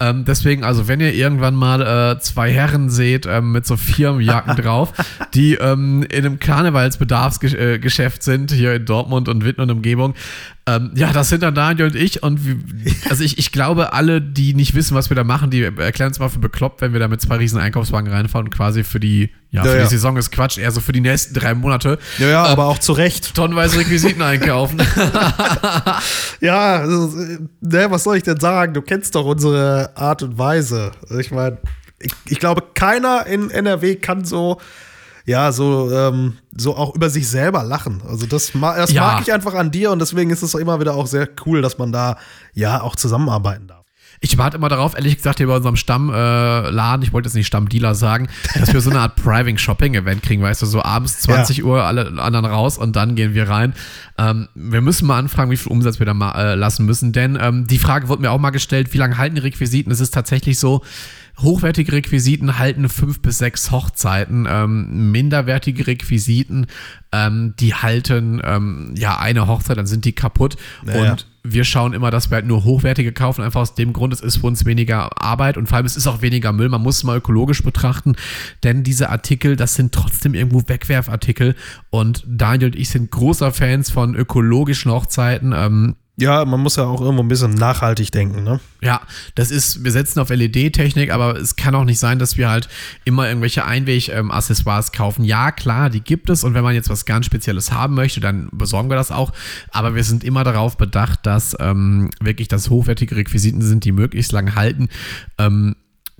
Ähm, 0.00 0.24
deswegen, 0.24 0.64
also 0.64 0.88
wenn 0.88 1.00
ihr 1.00 1.12
irgendwann 1.12 1.54
mal 1.54 1.82
äh, 1.82 2.20
zwei 2.20 2.50
Herren 2.50 2.88
seht 2.88 3.26
ähm, 3.26 3.52
mit 3.52 3.66
so 3.66 3.76
Firmenjacken 3.76 4.56
drauf, 4.62 4.92
die 5.34 5.54
ähm, 5.54 6.04
in 6.04 6.24
einem 6.24 6.38
Karnevalsbedarfsgeschäft 6.38 8.22
sind, 8.22 8.52
hier 8.52 8.74
in 8.74 8.86
Dortmund 8.86 9.28
und 9.28 9.44
Witten 9.44 9.57
und 9.60 9.70
Umgebung. 9.70 10.14
Ähm, 10.66 10.90
ja, 10.94 11.12
das 11.12 11.28
sind 11.30 11.42
dann 11.42 11.54
Daniel 11.54 11.86
und 11.86 11.94
ich. 11.94 12.22
Und 12.22 12.44
wir, 12.44 12.56
also 13.10 13.24
ich, 13.24 13.38
ich 13.38 13.52
glaube, 13.52 13.92
alle, 13.92 14.20
die 14.20 14.54
nicht 14.54 14.74
wissen, 14.74 14.94
was 14.94 15.10
wir 15.10 15.14
da 15.14 15.24
machen, 15.24 15.50
die 15.50 15.62
erklären 15.62 16.10
es 16.10 16.18
mal 16.18 16.28
für 16.28 16.38
bekloppt, 16.38 16.80
wenn 16.80 16.92
wir 16.92 17.00
da 17.00 17.08
mit 17.08 17.20
zwei 17.20 17.36
riesen 17.36 17.60
Einkaufswagen 17.60 18.10
reinfahren 18.12 18.48
und 18.48 18.54
quasi 18.54 18.84
für 18.84 19.00
die, 19.00 19.30
ja, 19.50 19.62
für 19.62 19.68
ja, 19.68 19.74
die 19.74 19.80
ja. 19.80 19.86
Saison 19.86 20.16
ist 20.16 20.30
Quatsch, 20.30 20.58
eher 20.58 20.70
so 20.70 20.80
für 20.80 20.92
die 20.92 21.00
nächsten 21.00 21.34
drei 21.34 21.54
Monate. 21.54 21.98
Ja, 22.18 22.28
ja, 22.28 22.44
ähm, 22.46 22.52
aber 22.52 22.66
auch 22.66 22.78
zu 22.78 22.92
Recht. 22.92 23.34
Tonnenweise 23.34 23.78
Requisiten 23.78 24.22
einkaufen. 24.22 24.80
ja, 26.40 26.76
also, 26.76 27.14
ne, 27.60 27.86
was 27.90 28.04
soll 28.04 28.16
ich 28.16 28.22
denn 28.22 28.40
sagen? 28.40 28.74
Du 28.74 28.82
kennst 28.82 29.14
doch 29.14 29.24
unsere 29.24 29.96
Art 29.96 30.22
und 30.22 30.38
Weise. 30.38 30.92
Ich 31.18 31.30
meine, 31.30 31.58
ich, 31.98 32.12
ich 32.26 32.38
glaube, 32.38 32.62
keiner 32.74 33.26
in 33.26 33.50
NRW 33.50 33.96
kann 33.96 34.24
so 34.24 34.60
ja, 35.28 35.52
so, 35.52 35.92
ähm, 35.92 36.38
so 36.56 36.74
auch 36.74 36.94
über 36.94 37.10
sich 37.10 37.28
selber 37.28 37.62
lachen. 37.62 38.02
Also 38.08 38.24
das, 38.24 38.52
das 38.54 38.92
ja. 38.92 39.02
mag 39.02 39.20
ich 39.20 39.30
einfach 39.30 39.52
an 39.52 39.70
dir 39.70 39.90
und 39.90 39.98
deswegen 39.98 40.30
ist 40.30 40.40
es 40.40 40.54
immer 40.54 40.80
wieder 40.80 40.94
auch 40.94 41.06
sehr 41.06 41.28
cool, 41.44 41.60
dass 41.60 41.76
man 41.76 41.92
da 41.92 42.16
ja 42.54 42.80
auch 42.80 42.96
zusammenarbeiten 42.96 43.68
darf. 43.68 43.84
Ich 44.20 44.38
warte 44.38 44.56
immer 44.56 44.70
darauf, 44.70 44.94
ehrlich 44.94 45.16
gesagt, 45.18 45.38
hier 45.38 45.46
bei 45.46 45.56
unserem 45.56 45.76
Stammladen, 45.76 47.02
äh, 47.02 47.04
ich 47.04 47.12
wollte 47.12 47.28
jetzt 47.28 47.34
nicht 47.34 47.46
Stammdealer 47.46 47.94
sagen, 47.94 48.28
dass 48.58 48.72
wir 48.72 48.80
so 48.80 48.88
eine 48.88 49.00
Art 49.00 49.16
Private 49.22 49.58
Shopping 49.58 49.94
Event 49.94 50.22
kriegen, 50.22 50.42
weißt 50.42 50.62
du, 50.62 50.66
so 50.66 50.82
abends 50.82 51.20
20 51.20 51.58
ja. 51.58 51.64
Uhr 51.64 51.84
alle 51.84 52.20
anderen 52.20 52.46
raus 52.46 52.78
und 52.78 52.96
dann 52.96 53.14
gehen 53.14 53.34
wir 53.34 53.50
rein. 53.50 53.74
Ähm, 54.16 54.48
wir 54.54 54.80
müssen 54.80 55.06
mal 55.06 55.18
anfragen, 55.18 55.50
wie 55.50 55.58
viel 55.58 55.70
Umsatz 55.70 55.98
wir 55.98 56.06
da 56.06 56.14
mal 56.14 56.32
äh, 56.32 56.54
lassen 56.54 56.86
müssen, 56.86 57.12
denn 57.12 57.38
ähm, 57.40 57.66
die 57.66 57.78
Frage 57.78 58.08
wurde 58.08 58.22
mir 58.22 58.30
auch 58.30 58.40
mal 58.40 58.50
gestellt, 58.50 58.94
wie 58.94 58.98
lange 58.98 59.18
halten 59.18 59.36
die 59.36 59.42
Requisiten? 59.42 59.92
Es 59.92 60.00
ist 60.00 60.14
tatsächlich 60.14 60.58
so, 60.58 60.82
Hochwertige 61.40 61.92
Requisiten 61.92 62.58
halten 62.58 62.88
fünf 62.88 63.20
bis 63.20 63.38
sechs 63.38 63.70
Hochzeiten. 63.70 64.46
Ähm, 64.48 65.12
minderwertige 65.12 65.86
Requisiten, 65.86 66.66
ähm, 67.12 67.54
die 67.58 67.74
halten 67.74 68.40
ähm, 68.44 68.94
ja 68.96 69.18
eine 69.18 69.46
Hochzeit, 69.46 69.78
dann 69.78 69.86
sind 69.86 70.04
die 70.04 70.12
kaputt. 70.12 70.56
Naja. 70.84 71.12
Und 71.12 71.26
wir 71.44 71.64
schauen 71.64 71.92
immer, 71.92 72.10
dass 72.10 72.30
wir 72.30 72.36
halt 72.36 72.46
nur 72.46 72.64
hochwertige 72.64 73.12
kaufen, 73.12 73.42
einfach 73.42 73.60
aus 73.60 73.74
dem 73.74 73.92
Grund, 73.92 74.12
es 74.12 74.20
ist 74.20 74.38
für 74.38 74.46
uns 74.46 74.64
weniger 74.64 75.22
Arbeit 75.22 75.56
und 75.56 75.68
vor 75.68 75.76
allem 75.76 75.86
es 75.86 75.96
ist 75.96 76.06
auch 76.06 76.22
weniger 76.22 76.52
Müll. 76.52 76.68
Man 76.68 76.82
muss 76.82 76.98
es 76.98 77.04
mal 77.04 77.16
ökologisch 77.16 77.62
betrachten, 77.62 78.16
denn 78.64 78.82
diese 78.82 79.08
Artikel, 79.10 79.56
das 79.56 79.74
sind 79.74 79.92
trotzdem 79.92 80.34
irgendwo 80.34 80.62
Wegwerfartikel. 80.66 81.54
Und 81.90 82.24
Daniel 82.26 82.70
und 82.70 82.76
ich 82.76 82.90
sind 82.90 83.10
großer 83.10 83.52
Fans 83.52 83.90
von 83.90 84.14
ökologischen 84.14 84.90
Hochzeiten. 84.90 85.52
Ähm, 85.56 85.96
ja, 86.20 86.44
man 86.44 86.60
muss 86.60 86.74
ja 86.74 86.84
auch 86.84 87.00
irgendwo 87.00 87.22
ein 87.22 87.28
bisschen 87.28 87.54
nachhaltig 87.54 88.10
denken, 88.10 88.42
ne? 88.42 88.58
Ja, 88.80 89.02
das 89.36 89.52
ist, 89.52 89.84
wir 89.84 89.92
setzen 89.92 90.18
auf 90.18 90.30
LED-Technik, 90.30 91.12
aber 91.12 91.36
es 91.36 91.54
kann 91.54 91.76
auch 91.76 91.84
nicht 91.84 92.00
sein, 92.00 92.18
dass 92.18 92.36
wir 92.36 92.50
halt 92.50 92.68
immer 93.04 93.28
irgendwelche 93.28 93.64
Einweg-Accessoires 93.64 94.90
kaufen. 94.90 95.24
Ja, 95.24 95.52
klar, 95.52 95.90
die 95.90 96.00
gibt 96.00 96.28
es 96.28 96.42
und 96.42 96.54
wenn 96.54 96.64
man 96.64 96.74
jetzt 96.74 96.90
was 96.90 97.04
ganz 97.04 97.26
Spezielles 97.26 97.70
haben 97.70 97.94
möchte, 97.94 98.18
dann 98.18 98.48
besorgen 98.50 98.90
wir 98.90 98.96
das 98.96 99.12
auch. 99.12 99.32
Aber 99.70 99.94
wir 99.94 100.02
sind 100.02 100.24
immer 100.24 100.42
darauf 100.42 100.76
bedacht, 100.76 101.20
dass 101.24 101.56
ähm, 101.60 102.10
wirklich 102.20 102.48
das 102.48 102.68
hochwertige 102.68 103.14
Requisiten 103.14 103.62
sind, 103.62 103.84
die 103.84 103.92
möglichst 103.92 104.32
lang 104.32 104.56
halten. 104.56 104.88
Ähm, 105.38 105.76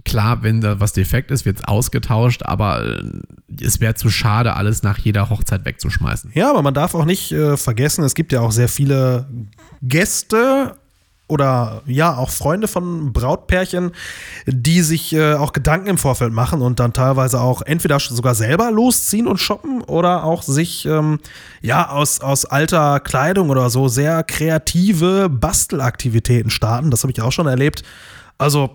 Klar, 0.09 0.43
wenn 0.43 0.63
da 0.63 0.81
was 0.81 0.95
defekt 0.95 1.31
ist, 1.31 1.45
wird 1.45 1.59
es 1.59 1.65
ausgetauscht, 1.65 2.43
aber 2.43 2.83
äh, 2.83 3.03
es 3.63 3.81
wäre 3.81 3.95
zu 3.95 4.09
schade, 4.09 4.55
alles 4.55 4.83
nach 4.83 4.99
jeder 4.99 5.29
Hochzeit 5.29 5.67
wegzuschmeißen. 5.67 6.31
Ja, 6.35 6.49
aber 6.49 6.63
man 6.63 6.73
darf 6.73 6.95
auch 6.95 7.05
nicht 7.05 7.31
äh, 7.33 7.59
vergessen, 7.59 8.05
es 8.05 8.15
gibt 8.15 8.33
ja 8.33 8.41
auch 8.41 8.53
sehr 8.53 8.69
viele 8.69 9.27
Gäste 9.83 10.77
oder 11.29 11.83
ja, 11.85 12.17
auch 12.17 12.31
Freunde 12.31 12.69
von 12.69 13.13
Brautpärchen, 13.13 13.93
die 14.47 14.81
sich 14.81 15.13
äh, 15.13 15.35
auch 15.35 15.53
Gedanken 15.53 15.89
im 15.89 15.99
Vorfeld 15.99 16.33
machen 16.33 16.63
und 16.63 16.81
dann 16.81 16.95
teilweise 16.95 17.39
auch 17.43 17.61
entweder 17.61 18.01
sogar 18.01 18.35
selber 18.35 18.71
losziehen 18.71 19.27
und 19.27 19.37
shoppen 19.37 19.83
oder 19.83 20.25
auch 20.25 20.43
sich 20.43 20.87
ähm, 20.87 21.21
ja 21.61 21.91
aus, 21.91 22.23
aus 22.23 22.47
alter 22.47 22.99
Kleidung 23.01 23.51
oder 23.51 23.69
so 23.69 23.89
sehr 23.89 24.25
kreative 24.25 25.29
Bastelaktivitäten 25.29 26.51
starten. 26.51 26.91
Das 26.91 27.03
habe 27.03 27.13
ich 27.13 27.21
auch 27.21 27.33
schon 27.33 27.47
erlebt. 27.47 27.83
Also 28.39 28.71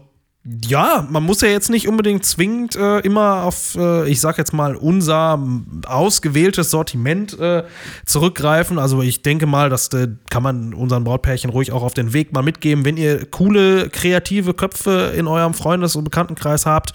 ja, 0.45 1.07
man 1.09 1.23
muss 1.23 1.39
ja 1.39 1.47
jetzt 1.47 1.69
nicht 1.69 1.87
unbedingt 1.87 2.25
zwingend 2.25 2.75
äh, 2.75 2.99
immer 2.99 3.43
auf, 3.43 3.75
äh, 3.75 4.09
ich 4.09 4.19
sag 4.19 4.37
jetzt 4.37 4.51
mal, 4.51 4.75
unser 4.75 5.41
ausgewähltes 5.85 6.69
Sortiment 6.69 7.39
äh, 7.39 7.63
zurückgreifen. 8.05 8.77
Also 8.77 9.01
ich 9.01 9.21
denke 9.21 9.45
mal, 9.45 9.69
das 9.69 9.87
äh, 9.93 10.09
kann 10.29 10.43
man 10.43 10.73
unseren 10.73 11.05
Brautpärchen 11.05 11.49
ruhig 11.49 11.71
auch 11.71 11.81
auf 11.81 11.93
den 11.93 12.11
Weg 12.11 12.33
mal 12.33 12.41
mitgeben. 12.41 12.83
Wenn 12.83 12.97
ihr 12.97 13.25
coole, 13.25 13.89
kreative 13.89 14.53
Köpfe 14.53 15.13
in 15.15 15.27
eurem 15.27 15.53
Freundes- 15.53 15.95
und 15.95 16.03
Bekanntenkreis 16.03 16.65
habt, 16.65 16.91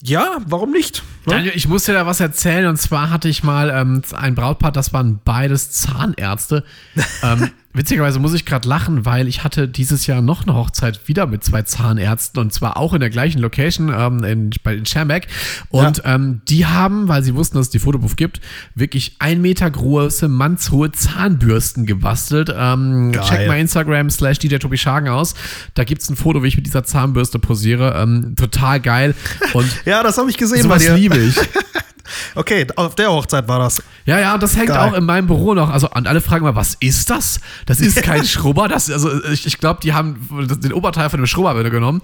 ja, 0.00 0.38
warum 0.46 0.70
nicht? 0.70 1.02
Ne? 1.26 1.34
Daniel, 1.34 1.52
ich 1.54 1.66
muss 1.66 1.84
dir 1.84 1.94
da 1.94 2.06
was 2.06 2.20
erzählen. 2.20 2.66
Und 2.66 2.76
zwar 2.76 3.10
hatte 3.10 3.28
ich 3.28 3.42
mal 3.42 3.70
ähm, 3.70 4.02
ein 4.14 4.36
Brautpaar, 4.36 4.70
das 4.70 4.92
waren 4.92 5.20
beides 5.24 5.72
Zahnärzte. 5.72 6.64
ähm, 7.24 7.50
Witzigerweise 7.74 8.18
muss 8.18 8.34
ich 8.34 8.44
gerade 8.44 8.68
lachen, 8.68 9.06
weil 9.06 9.28
ich 9.28 9.44
hatte 9.44 9.66
dieses 9.66 10.06
Jahr 10.06 10.20
noch 10.20 10.42
eine 10.42 10.54
Hochzeit 10.54 11.08
wieder 11.08 11.26
mit 11.26 11.42
zwei 11.42 11.62
Zahnärzten 11.62 12.40
und 12.40 12.52
zwar 12.52 12.76
auch 12.76 12.92
in 12.92 13.00
der 13.00 13.08
gleichen 13.08 13.40
Location 13.40 13.92
ähm, 13.96 14.24
in, 14.24 14.50
bei 14.62 14.74
in 14.74 14.84
Schermbeck. 14.84 15.26
Und 15.70 15.98
ja. 15.98 16.14
ähm, 16.14 16.42
die 16.48 16.66
haben, 16.66 17.08
weil 17.08 17.22
sie 17.22 17.34
wussten, 17.34 17.56
dass 17.56 17.66
es 17.66 17.70
die 17.70 17.78
Fotobooth 17.78 18.16
gibt, 18.16 18.40
wirklich 18.74 19.16
ein 19.20 19.40
Meter 19.40 19.70
große, 19.70 20.28
mannshohe 20.28 20.92
Zahnbürsten 20.92 21.86
gebastelt. 21.86 22.52
Ähm, 22.54 23.12
check 23.12 23.48
mal 23.48 23.58
Instagram 23.58 24.10
slash 24.10 24.38
DJ 24.38 24.56
Tobi 24.56 24.76
Schagen 24.76 25.08
aus. 25.08 25.34
Da 25.74 25.84
gibt 25.84 26.02
es 26.02 26.10
ein 26.10 26.16
Foto, 26.16 26.42
wie 26.42 26.48
ich 26.48 26.56
mit 26.56 26.66
dieser 26.66 26.84
Zahnbürste 26.84 27.38
posiere. 27.38 27.94
Ähm, 27.96 28.34
total 28.36 28.80
geil. 28.80 29.14
Und 29.54 29.68
ja, 29.86 30.02
das 30.02 30.18
habe 30.18 30.28
ich 30.28 30.36
gesehen. 30.36 30.62
Sowas 30.62 30.86
liebe 30.88 31.16
ich. 31.16 31.36
Okay, 32.34 32.66
auf 32.76 32.94
der 32.94 33.10
Hochzeit 33.10 33.48
war 33.48 33.58
das. 33.58 33.82
Ja, 34.04 34.18
ja, 34.18 34.36
das 34.38 34.56
hängt 34.56 34.68
Geil. 34.68 34.78
auch 34.78 34.94
in 34.94 35.04
meinem 35.04 35.26
Büro 35.26 35.54
noch. 35.54 35.70
Also, 35.70 35.88
alle 35.88 36.20
fragen 36.20 36.44
mal, 36.44 36.56
was 36.56 36.74
ist 36.80 37.10
das? 37.10 37.40
Das 37.66 37.80
ist 37.80 38.02
kein 38.02 38.24
Schrubber. 38.24 38.68
Das, 38.68 38.90
also, 38.90 39.24
ich, 39.24 39.46
ich 39.46 39.58
glaube, 39.58 39.80
die 39.82 39.92
haben 39.92 40.28
den 40.60 40.72
Oberteil 40.72 41.10
von 41.10 41.20
dem 41.20 41.26
Schrubber 41.26 41.62
genommen. 41.70 42.02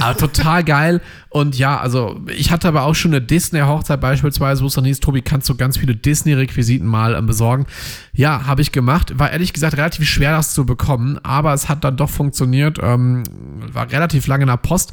Aber 0.00 0.16
total 0.16 0.64
geil. 0.64 1.00
Und 1.28 1.56
ja, 1.56 1.78
also, 1.78 2.20
ich 2.26 2.50
hatte 2.50 2.68
aber 2.68 2.82
auch 2.82 2.94
schon 2.94 3.12
eine 3.12 3.22
Disney-Hochzeit 3.22 4.00
beispielsweise, 4.00 4.62
wo 4.62 4.66
es 4.66 4.74
dann 4.74 4.84
hieß, 4.84 5.00
Tobi, 5.00 5.22
kannst 5.22 5.48
du 5.48 5.54
ganz 5.54 5.78
viele 5.78 5.94
Disney-Requisiten 5.94 6.86
mal 6.86 7.14
ähm, 7.14 7.26
besorgen? 7.26 7.66
Ja, 8.12 8.46
habe 8.46 8.62
ich 8.62 8.72
gemacht. 8.72 9.18
War 9.18 9.30
ehrlich 9.30 9.52
gesagt 9.52 9.76
relativ 9.76 10.08
schwer, 10.08 10.32
das 10.32 10.54
zu 10.54 10.66
bekommen. 10.66 11.18
Aber 11.22 11.54
es 11.54 11.68
hat 11.68 11.84
dann 11.84 11.96
doch 11.96 12.10
funktioniert. 12.10 12.78
Ähm, 12.82 13.24
war 13.72 13.90
relativ 13.90 14.26
lange 14.26 14.42
in 14.42 14.48
der 14.48 14.56
Post. 14.56 14.92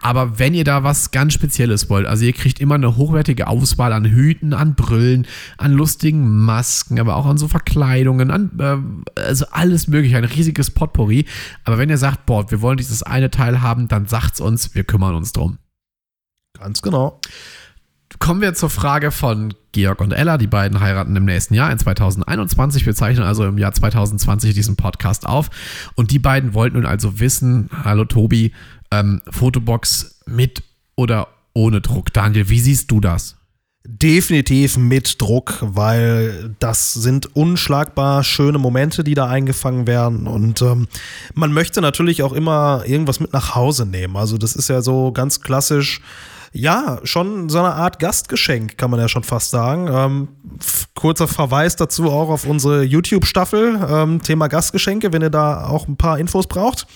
Aber 0.00 0.38
wenn 0.38 0.54
ihr 0.54 0.64
da 0.64 0.84
was 0.84 1.10
ganz 1.10 1.32
Spezielles 1.32 1.90
wollt, 1.90 2.06
also 2.06 2.24
ihr 2.24 2.32
kriegt 2.32 2.60
immer 2.60 2.76
eine 2.76 2.96
hochwertige 2.96 3.48
Auswahl 3.48 3.92
an 3.92 4.04
Hüten, 4.04 4.54
an 4.54 4.74
Brillen, 4.74 5.26
an 5.56 5.72
lustigen 5.72 6.44
Masken, 6.44 7.00
aber 7.00 7.16
auch 7.16 7.26
an 7.26 7.38
so 7.38 7.48
Verkleidungen, 7.48 8.30
an 8.30 8.50
äh, 8.58 9.20
also 9.20 9.46
alles 9.50 9.88
mögliche, 9.88 10.16
ein 10.16 10.24
riesiges 10.24 10.70
Potpourri. 10.70 11.26
Aber 11.64 11.78
wenn 11.78 11.90
ihr 11.90 11.98
sagt, 11.98 12.26
boah, 12.26 12.50
wir 12.50 12.60
wollen 12.60 12.76
dieses 12.76 13.02
eine 13.02 13.30
Teil 13.30 13.60
haben, 13.60 13.88
dann 13.88 14.06
sagt's 14.06 14.40
uns, 14.40 14.74
wir 14.74 14.84
kümmern 14.84 15.14
uns 15.14 15.32
drum. 15.32 15.58
Ganz 16.58 16.82
genau. 16.82 17.20
Kommen 18.18 18.40
wir 18.40 18.54
zur 18.54 18.70
Frage 18.70 19.10
von 19.10 19.52
Georg 19.72 20.00
und 20.00 20.12
Ella. 20.12 20.38
Die 20.38 20.46
beiden 20.46 20.80
heiraten 20.80 21.14
im 21.14 21.26
nächsten 21.26 21.54
Jahr, 21.54 21.70
in 21.70 21.78
2021. 21.78 22.86
Wir 22.86 22.94
zeichnen 22.94 23.24
also 23.24 23.44
im 23.44 23.58
Jahr 23.58 23.72
2020 23.72 24.54
diesen 24.54 24.76
Podcast 24.76 25.26
auf. 25.26 25.50
Und 25.94 26.10
die 26.10 26.18
beiden 26.18 26.54
wollten 26.54 26.76
nun 26.76 26.86
also 26.86 27.20
wissen, 27.20 27.68
hallo 27.84 28.06
Tobi, 28.06 28.52
ähm, 28.90 29.20
Fotobox 29.30 30.20
mit 30.26 30.62
oder 30.96 31.28
ohne 31.54 31.80
Druck. 31.80 32.12
Daniel, 32.12 32.48
wie 32.48 32.60
siehst 32.60 32.90
du 32.90 33.00
das? 33.00 33.36
Definitiv 33.84 34.76
mit 34.76 35.20
Druck, 35.20 35.58
weil 35.62 36.54
das 36.58 36.92
sind 36.92 37.34
unschlagbar 37.34 38.22
schöne 38.22 38.58
Momente, 38.58 39.02
die 39.02 39.14
da 39.14 39.28
eingefangen 39.28 39.86
werden. 39.86 40.26
Und 40.26 40.60
ähm, 40.60 40.88
man 41.34 41.52
möchte 41.52 41.80
natürlich 41.80 42.22
auch 42.22 42.32
immer 42.32 42.82
irgendwas 42.86 43.18
mit 43.18 43.32
nach 43.32 43.54
Hause 43.54 43.86
nehmen. 43.86 44.16
Also 44.16 44.36
das 44.36 44.56
ist 44.56 44.68
ja 44.68 44.82
so 44.82 45.12
ganz 45.12 45.40
klassisch 45.40 46.02
ja, 46.52 46.98
schon 47.04 47.48
so 47.48 47.58
eine 47.58 47.74
Art 47.74 47.98
Gastgeschenk, 47.98 48.78
kann 48.78 48.90
man 48.90 49.00
ja 49.00 49.08
schon 49.08 49.22
fast 49.22 49.50
sagen. 49.50 49.88
Ähm, 49.90 50.28
kurzer 50.94 51.28
Verweis 51.28 51.76
dazu 51.76 52.10
auch 52.10 52.30
auf 52.30 52.46
unsere 52.46 52.82
YouTube-Staffel, 52.82 53.86
ähm, 53.88 54.22
Thema 54.22 54.48
Gastgeschenke, 54.48 55.12
wenn 55.12 55.22
ihr 55.22 55.30
da 55.30 55.66
auch 55.66 55.88
ein 55.88 55.96
paar 55.96 56.18
Infos 56.18 56.46
braucht. 56.46 56.86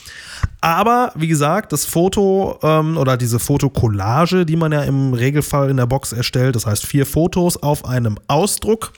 Aber 0.61 1.13
wie 1.15 1.29
gesagt, 1.29 1.73
das 1.73 1.85
Foto 1.85 2.59
ähm, 2.63 2.97
oder 2.97 3.17
diese 3.17 3.39
Fotokollage, 3.39 4.47
die 4.47 4.57
man 4.57 4.73
ja 4.73 4.83
im 4.83 5.13
Regelfall 5.13 5.71
in 5.71 5.77
der 5.77 5.87
Box 5.87 6.13
erstellt, 6.13 6.57
das 6.57 6.67
heißt 6.67 6.87
vier 6.87 7.07
Fotos 7.07 7.63
auf 7.63 7.85
einem 7.85 8.19
Ausdruck 8.29 8.93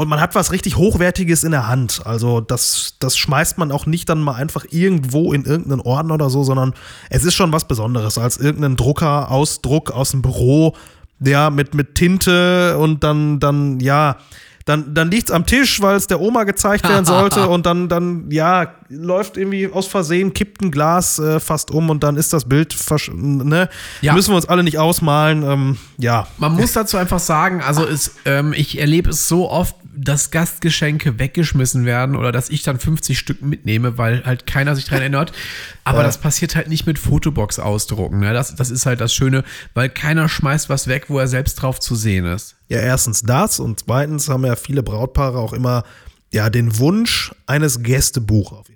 und 0.00 0.08
man 0.08 0.18
hat 0.18 0.34
was 0.34 0.50
richtig 0.50 0.78
Hochwertiges 0.78 1.44
in 1.44 1.50
der 1.50 1.68
Hand. 1.68 2.00
Also 2.06 2.40
das, 2.40 2.94
das 3.00 3.18
schmeißt 3.18 3.58
man 3.58 3.70
auch 3.70 3.84
nicht 3.84 4.08
dann 4.08 4.22
mal 4.22 4.32
einfach 4.32 4.64
irgendwo 4.70 5.34
in 5.34 5.44
irgendeinen 5.44 5.82
Orden 5.82 6.10
oder 6.10 6.30
so, 6.30 6.42
sondern 6.42 6.72
es 7.10 7.26
ist 7.26 7.34
schon 7.34 7.52
was 7.52 7.68
Besonderes 7.68 8.16
als 8.16 8.38
irgendein 8.38 8.76
Drucker, 8.76 9.30
Ausdruck 9.30 9.90
aus 9.90 10.12
dem 10.12 10.22
Büro, 10.22 10.74
ja, 11.22 11.50
mit, 11.50 11.74
mit 11.74 11.96
Tinte 11.96 12.78
und 12.78 13.04
dann, 13.04 13.40
dann, 13.40 13.78
ja, 13.80 14.16
dann, 14.64 14.94
dann 14.94 15.10
liegt 15.10 15.28
es 15.28 15.34
am 15.34 15.46
Tisch, 15.46 15.80
weil 15.80 15.96
es 15.96 16.06
der 16.06 16.20
Oma 16.20 16.44
gezeigt 16.44 16.88
werden 16.88 17.04
sollte 17.04 17.48
und 17.50 17.66
dann, 17.66 17.88
dann, 17.88 18.30
ja, 18.30 18.74
läuft 18.88 19.36
irgendwie 19.36 19.70
aus 19.72 19.86
Versehen, 19.86 20.34
kippt 20.34 20.62
ein 20.62 20.70
Glas 20.70 21.18
äh, 21.18 21.40
fast 21.40 21.70
um 21.70 21.90
und 21.90 22.02
dann 22.02 22.16
ist 22.16 22.32
das 22.32 22.44
Bild, 22.44 22.76
ne? 23.12 23.68
Ja. 24.00 24.14
Müssen 24.14 24.32
wir 24.32 24.36
uns 24.36 24.46
alle 24.46 24.62
nicht 24.62 24.78
ausmalen, 24.78 25.42
ähm, 25.42 25.78
ja. 25.98 26.26
Man 26.38 26.56
muss 26.56 26.72
dazu 26.72 26.96
einfach 26.96 27.20
sagen, 27.20 27.62
also 27.62 27.86
es, 27.86 28.16
ähm, 28.24 28.52
ich 28.52 28.78
erlebe 28.78 29.10
es 29.10 29.28
so 29.28 29.50
oft, 29.50 29.76
dass 29.94 30.30
Gastgeschenke 30.30 31.18
weggeschmissen 31.18 31.84
werden 31.84 32.16
oder 32.16 32.32
dass 32.32 32.48
ich 32.48 32.62
dann 32.62 32.78
50 32.78 33.18
Stück 33.18 33.42
mitnehme, 33.42 33.98
weil 33.98 34.24
halt 34.24 34.46
keiner 34.46 34.76
sich 34.76 34.84
dran 34.84 35.00
erinnert. 35.00 35.32
Aber 35.84 35.98
ja. 35.98 36.04
das 36.04 36.18
passiert 36.18 36.56
halt 36.56 36.68
nicht 36.68 36.86
mit 36.86 36.98
Fotobox 36.98 37.58
ausdrucken. 37.58 38.20
Ne? 38.20 38.32
Das, 38.32 38.54
das 38.54 38.70
ist 38.70 38.86
halt 38.86 39.00
das 39.00 39.12
Schöne, 39.12 39.44
weil 39.74 39.88
keiner 39.88 40.28
schmeißt 40.28 40.68
was 40.68 40.86
weg, 40.86 41.06
wo 41.08 41.18
er 41.18 41.28
selbst 41.28 41.56
drauf 41.56 41.80
zu 41.80 41.96
sehen 41.96 42.24
ist. 42.24 42.56
Ja, 42.68 42.78
erstens 42.78 43.22
das 43.22 43.60
und 43.60 43.80
zweitens 43.80 44.28
haben 44.28 44.46
ja 44.46 44.56
viele 44.56 44.82
Brautpaare 44.82 45.38
auch 45.38 45.52
immer 45.52 45.84
ja 46.32 46.48
den 46.50 46.78
Wunsch 46.78 47.34
eines 47.46 47.82
Gästebuchs 47.82 48.52
auf 48.52 48.66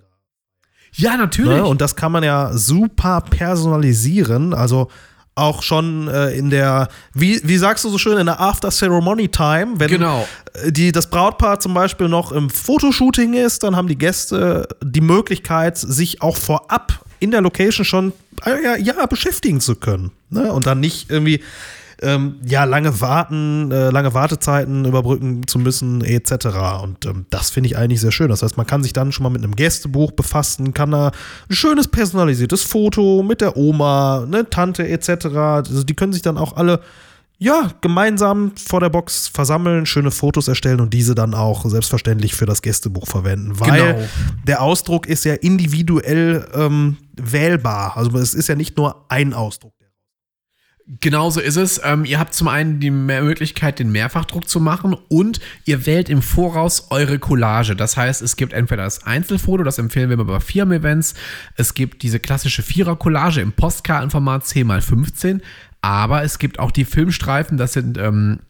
ja, 0.96 1.16
natürlich. 1.16 1.50
Ne? 1.50 1.64
Und 1.64 1.80
das 1.80 1.96
kann 1.96 2.12
man 2.12 2.22
ja 2.22 2.52
super 2.52 3.20
personalisieren. 3.20 4.54
Also 4.54 4.88
auch 5.34 5.62
schon 5.62 6.08
äh, 6.08 6.30
in 6.30 6.50
der, 6.50 6.88
wie, 7.12 7.40
wie 7.44 7.56
sagst 7.56 7.84
du 7.84 7.88
so 7.88 7.98
schön, 7.98 8.18
in 8.18 8.26
der 8.26 8.40
After-Ceremony-Time, 8.40 9.74
wenn 9.78 9.88
genau. 9.88 10.26
Äh, 10.52 10.70
die, 10.70 10.92
das 10.92 11.10
Brautpaar 11.10 11.60
zum 11.60 11.74
Beispiel 11.74 12.08
noch 12.08 12.30
im 12.32 12.50
Fotoshooting 12.50 13.34
ist, 13.34 13.62
dann 13.62 13.74
haben 13.76 13.88
die 13.88 13.98
Gäste 13.98 14.68
die 14.82 15.00
Möglichkeit, 15.00 15.76
sich 15.76 16.22
auch 16.22 16.36
vorab 16.36 17.04
in 17.18 17.30
der 17.30 17.40
Location 17.40 17.84
schon 17.84 18.12
äh, 18.44 18.62
ja, 18.62 18.76
ja 18.76 19.06
beschäftigen 19.06 19.60
zu 19.60 19.76
können. 19.76 20.12
Ne? 20.30 20.52
Und 20.52 20.66
dann 20.66 20.80
nicht 20.80 21.10
irgendwie 21.10 21.40
ähm, 22.02 22.36
ja, 22.44 22.64
lange 22.64 23.00
warten, 23.00 23.70
äh, 23.70 23.90
lange 23.90 24.14
Wartezeiten 24.14 24.84
überbrücken 24.84 25.46
zu 25.46 25.58
müssen, 25.58 26.02
etc. 26.02 26.46
Und 26.82 27.06
ähm, 27.06 27.26
das 27.30 27.50
finde 27.50 27.68
ich 27.68 27.76
eigentlich 27.76 28.00
sehr 28.00 28.12
schön. 28.12 28.28
Das 28.28 28.42
heißt, 28.42 28.56
man 28.56 28.66
kann 28.66 28.82
sich 28.82 28.92
dann 28.92 29.12
schon 29.12 29.24
mal 29.24 29.30
mit 29.30 29.42
einem 29.42 29.56
Gästebuch 29.56 30.12
befassen, 30.12 30.74
kann 30.74 30.90
da 30.90 31.12
ein 31.48 31.54
schönes 31.54 31.88
personalisiertes 31.88 32.62
Foto 32.62 33.22
mit 33.22 33.40
der 33.40 33.56
Oma, 33.56 34.26
ne, 34.28 34.48
Tante, 34.48 34.88
etc. 34.88 35.26
Also 35.36 35.84
die 35.84 35.94
können 35.94 36.12
sich 36.12 36.22
dann 36.22 36.38
auch 36.38 36.56
alle 36.56 36.80
ja, 37.38 37.72
gemeinsam 37.80 38.52
vor 38.56 38.80
der 38.80 38.90
Box 38.90 39.28
versammeln, 39.28 39.86
schöne 39.86 40.10
Fotos 40.10 40.48
erstellen 40.48 40.80
und 40.80 40.94
diese 40.94 41.14
dann 41.14 41.34
auch 41.34 41.68
selbstverständlich 41.68 42.34
für 42.34 42.46
das 42.46 42.62
Gästebuch 42.62 43.06
verwenden. 43.06 43.58
Weil 43.58 43.94
genau. 43.94 44.08
der 44.46 44.62
Ausdruck 44.62 45.06
ist 45.06 45.24
ja 45.24 45.34
individuell 45.34 46.48
ähm, 46.54 46.96
wählbar. 47.16 47.96
Also 47.96 48.16
es 48.18 48.34
ist 48.34 48.48
ja 48.48 48.54
nicht 48.54 48.76
nur 48.76 49.04
ein 49.10 49.34
Ausdruck. 49.34 49.73
Genauso 51.00 51.40
ist 51.40 51.56
es. 51.56 51.80
Ähm, 51.82 52.04
ihr 52.04 52.18
habt 52.18 52.34
zum 52.34 52.46
einen 52.46 52.78
die 52.78 52.90
Möglichkeit, 52.90 53.78
den 53.78 53.90
Mehrfachdruck 53.90 54.46
zu 54.46 54.60
machen 54.60 54.94
und 55.08 55.40
ihr 55.64 55.86
wählt 55.86 56.10
im 56.10 56.20
Voraus 56.20 56.88
eure 56.90 57.18
Collage. 57.18 57.74
Das 57.74 57.96
heißt, 57.96 58.20
es 58.20 58.36
gibt 58.36 58.52
entweder 58.52 58.84
das 58.84 59.06
Einzelfoto, 59.06 59.62
das 59.62 59.78
empfehlen 59.78 60.10
wir 60.10 60.22
bei 60.22 60.40
Firmen-Events. 60.40 61.14
Es 61.56 61.72
gibt 61.72 62.02
diese 62.02 62.20
klassische 62.20 62.62
Vierer-Collage 62.62 63.40
im 63.40 63.52
Postkartenformat 63.52 64.44
10x15. 64.44 65.40
Aber 65.80 66.22
es 66.22 66.38
gibt 66.38 66.58
auch 66.58 66.70
die 66.70 66.84
Filmstreifen, 66.84 67.56
das 67.56 67.72
sind 67.72 67.96
ähm, 67.96 68.40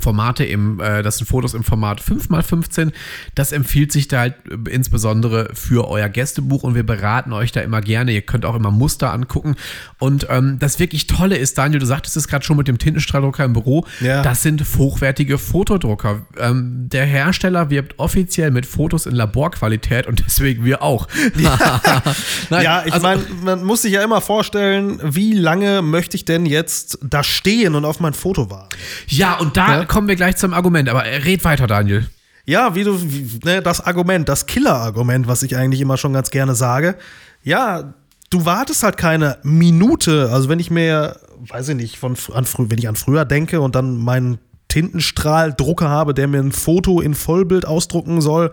Formate 0.00 0.44
im, 0.44 0.80
äh, 0.80 1.02
das 1.02 1.18
sind 1.18 1.26
Fotos 1.26 1.54
im 1.54 1.64
Format 1.64 2.00
5x15. 2.00 2.92
Das 3.34 3.52
empfiehlt 3.52 3.92
sich 3.92 4.08
da 4.08 4.20
halt 4.20 4.34
äh, 4.48 4.70
insbesondere 4.70 5.50
für 5.54 5.88
euer 5.88 6.08
Gästebuch 6.08 6.62
und 6.62 6.74
wir 6.74 6.84
beraten 6.84 7.32
euch 7.32 7.52
da 7.52 7.60
immer 7.60 7.80
gerne. 7.80 8.12
Ihr 8.12 8.22
könnt 8.22 8.44
auch 8.44 8.54
immer 8.54 8.70
Muster 8.70 9.12
angucken. 9.12 9.56
Und 9.98 10.26
ähm, 10.30 10.58
das 10.58 10.78
wirklich 10.78 11.06
Tolle 11.06 11.36
ist, 11.36 11.58
Daniel, 11.58 11.80
du 11.80 11.86
sagtest 11.86 12.16
es 12.16 12.28
gerade 12.28 12.44
schon 12.44 12.56
mit 12.56 12.68
dem 12.68 12.78
Tintenstrahldrucker 12.78 13.44
im 13.44 13.52
Büro, 13.52 13.86
ja. 14.00 14.22
das 14.22 14.42
sind 14.42 14.64
hochwertige 14.78 15.38
Fotodrucker. 15.38 16.22
Ähm, 16.38 16.88
der 16.88 17.06
Hersteller 17.06 17.70
wirbt 17.70 17.98
offiziell 17.98 18.50
mit 18.50 18.66
Fotos 18.66 19.06
in 19.06 19.14
Laborqualität 19.14 20.06
und 20.06 20.24
deswegen 20.26 20.64
wir 20.64 20.82
auch. 20.82 21.08
Ja, 21.36 21.80
Nein, 22.50 22.64
ja 22.64 22.82
ich 22.86 22.92
also, 22.92 23.06
meine, 23.06 23.22
man 23.42 23.64
muss 23.64 23.82
sich 23.82 23.92
ja 23.92 24.02
immer 24.02 24.20
vorstellen, 24.20 25.00
wie 25.02 25.32
lange 25.32 25.82
möchte 25.82 26.16
ich 26.16 26.24
denn 26.24 26.46
jetzt 26.46 26.98
da 27.02 27.22
stehen 27.22 27.74
und 27.74 27.84
auf 27.84 28.00
mein 28.00 28.14
Foto 28.14 28.50
warten? 28.50 28.76
Ja, 29.08 29.34
und 29.38 29.56
da 29.56 29.80
ja? 29.80 29.84
Kommen 29.90 30.08
wir 30.08 30.16
gleich 30.16 30.36
zum 30.36 30.54
Argument, 30.54 30.88
aber 30.88 31.04
red 31.04 31.44
weiter, 31.44 31.66
Daniel. 31.66 32.08
Ja, 32.46 32.74
wie 32.74 32.84
du, 32.84 32.96
wie, 33.02 33.40
ne, 33.44 33.60
das 33.60 33.84
Argument, 33.84 34.28
das 34.28 34.46
Killer-Argument, 34.46 35.26
was 35.26 35.42
ich 35.42 35.56
eigentlich 35.56 35.80
immer 35.80 35.96
schon 35.96 36.12
ganz 36.12 36.30
gerne 36.30 36.54
sage. 36.54 36.96
Ja, 37.42 37.94
du 38.30 38.44
wartest 38.44 38.84
halt 38.84 38.96
keine 38.96 39.38
Minute. 39.42 40.30
Also, 40.32 40.48
wenn 40.48 40.60
ich 40.60 40.70
mir, 40.70 41.16
weiß 41.40 41.70
ich 41.70 41.76
nicht, 41.76 41.98
von, 41.98 42.16
an, 42.32 42.46
wenn 42.56 42.78
ich 42.78 42.88
an 42.88 42.96
früher 42.96 43.24
denke 43.24 43.60
und 43.60 43.74
dann 43.74 43.96
meinen 43.96 44.38
Tintenstrahldrucker 44.68 45.88
habe, 45.88 46.14
der 46.14 46.28
mir 46.28 46.38
ein 46.38 46.52
Foto 46.52 47.00
in 47.00 47.14
Vollbild 47.14 47.66
ausdrucken 47.66 48.20
soll, 48.20 48.52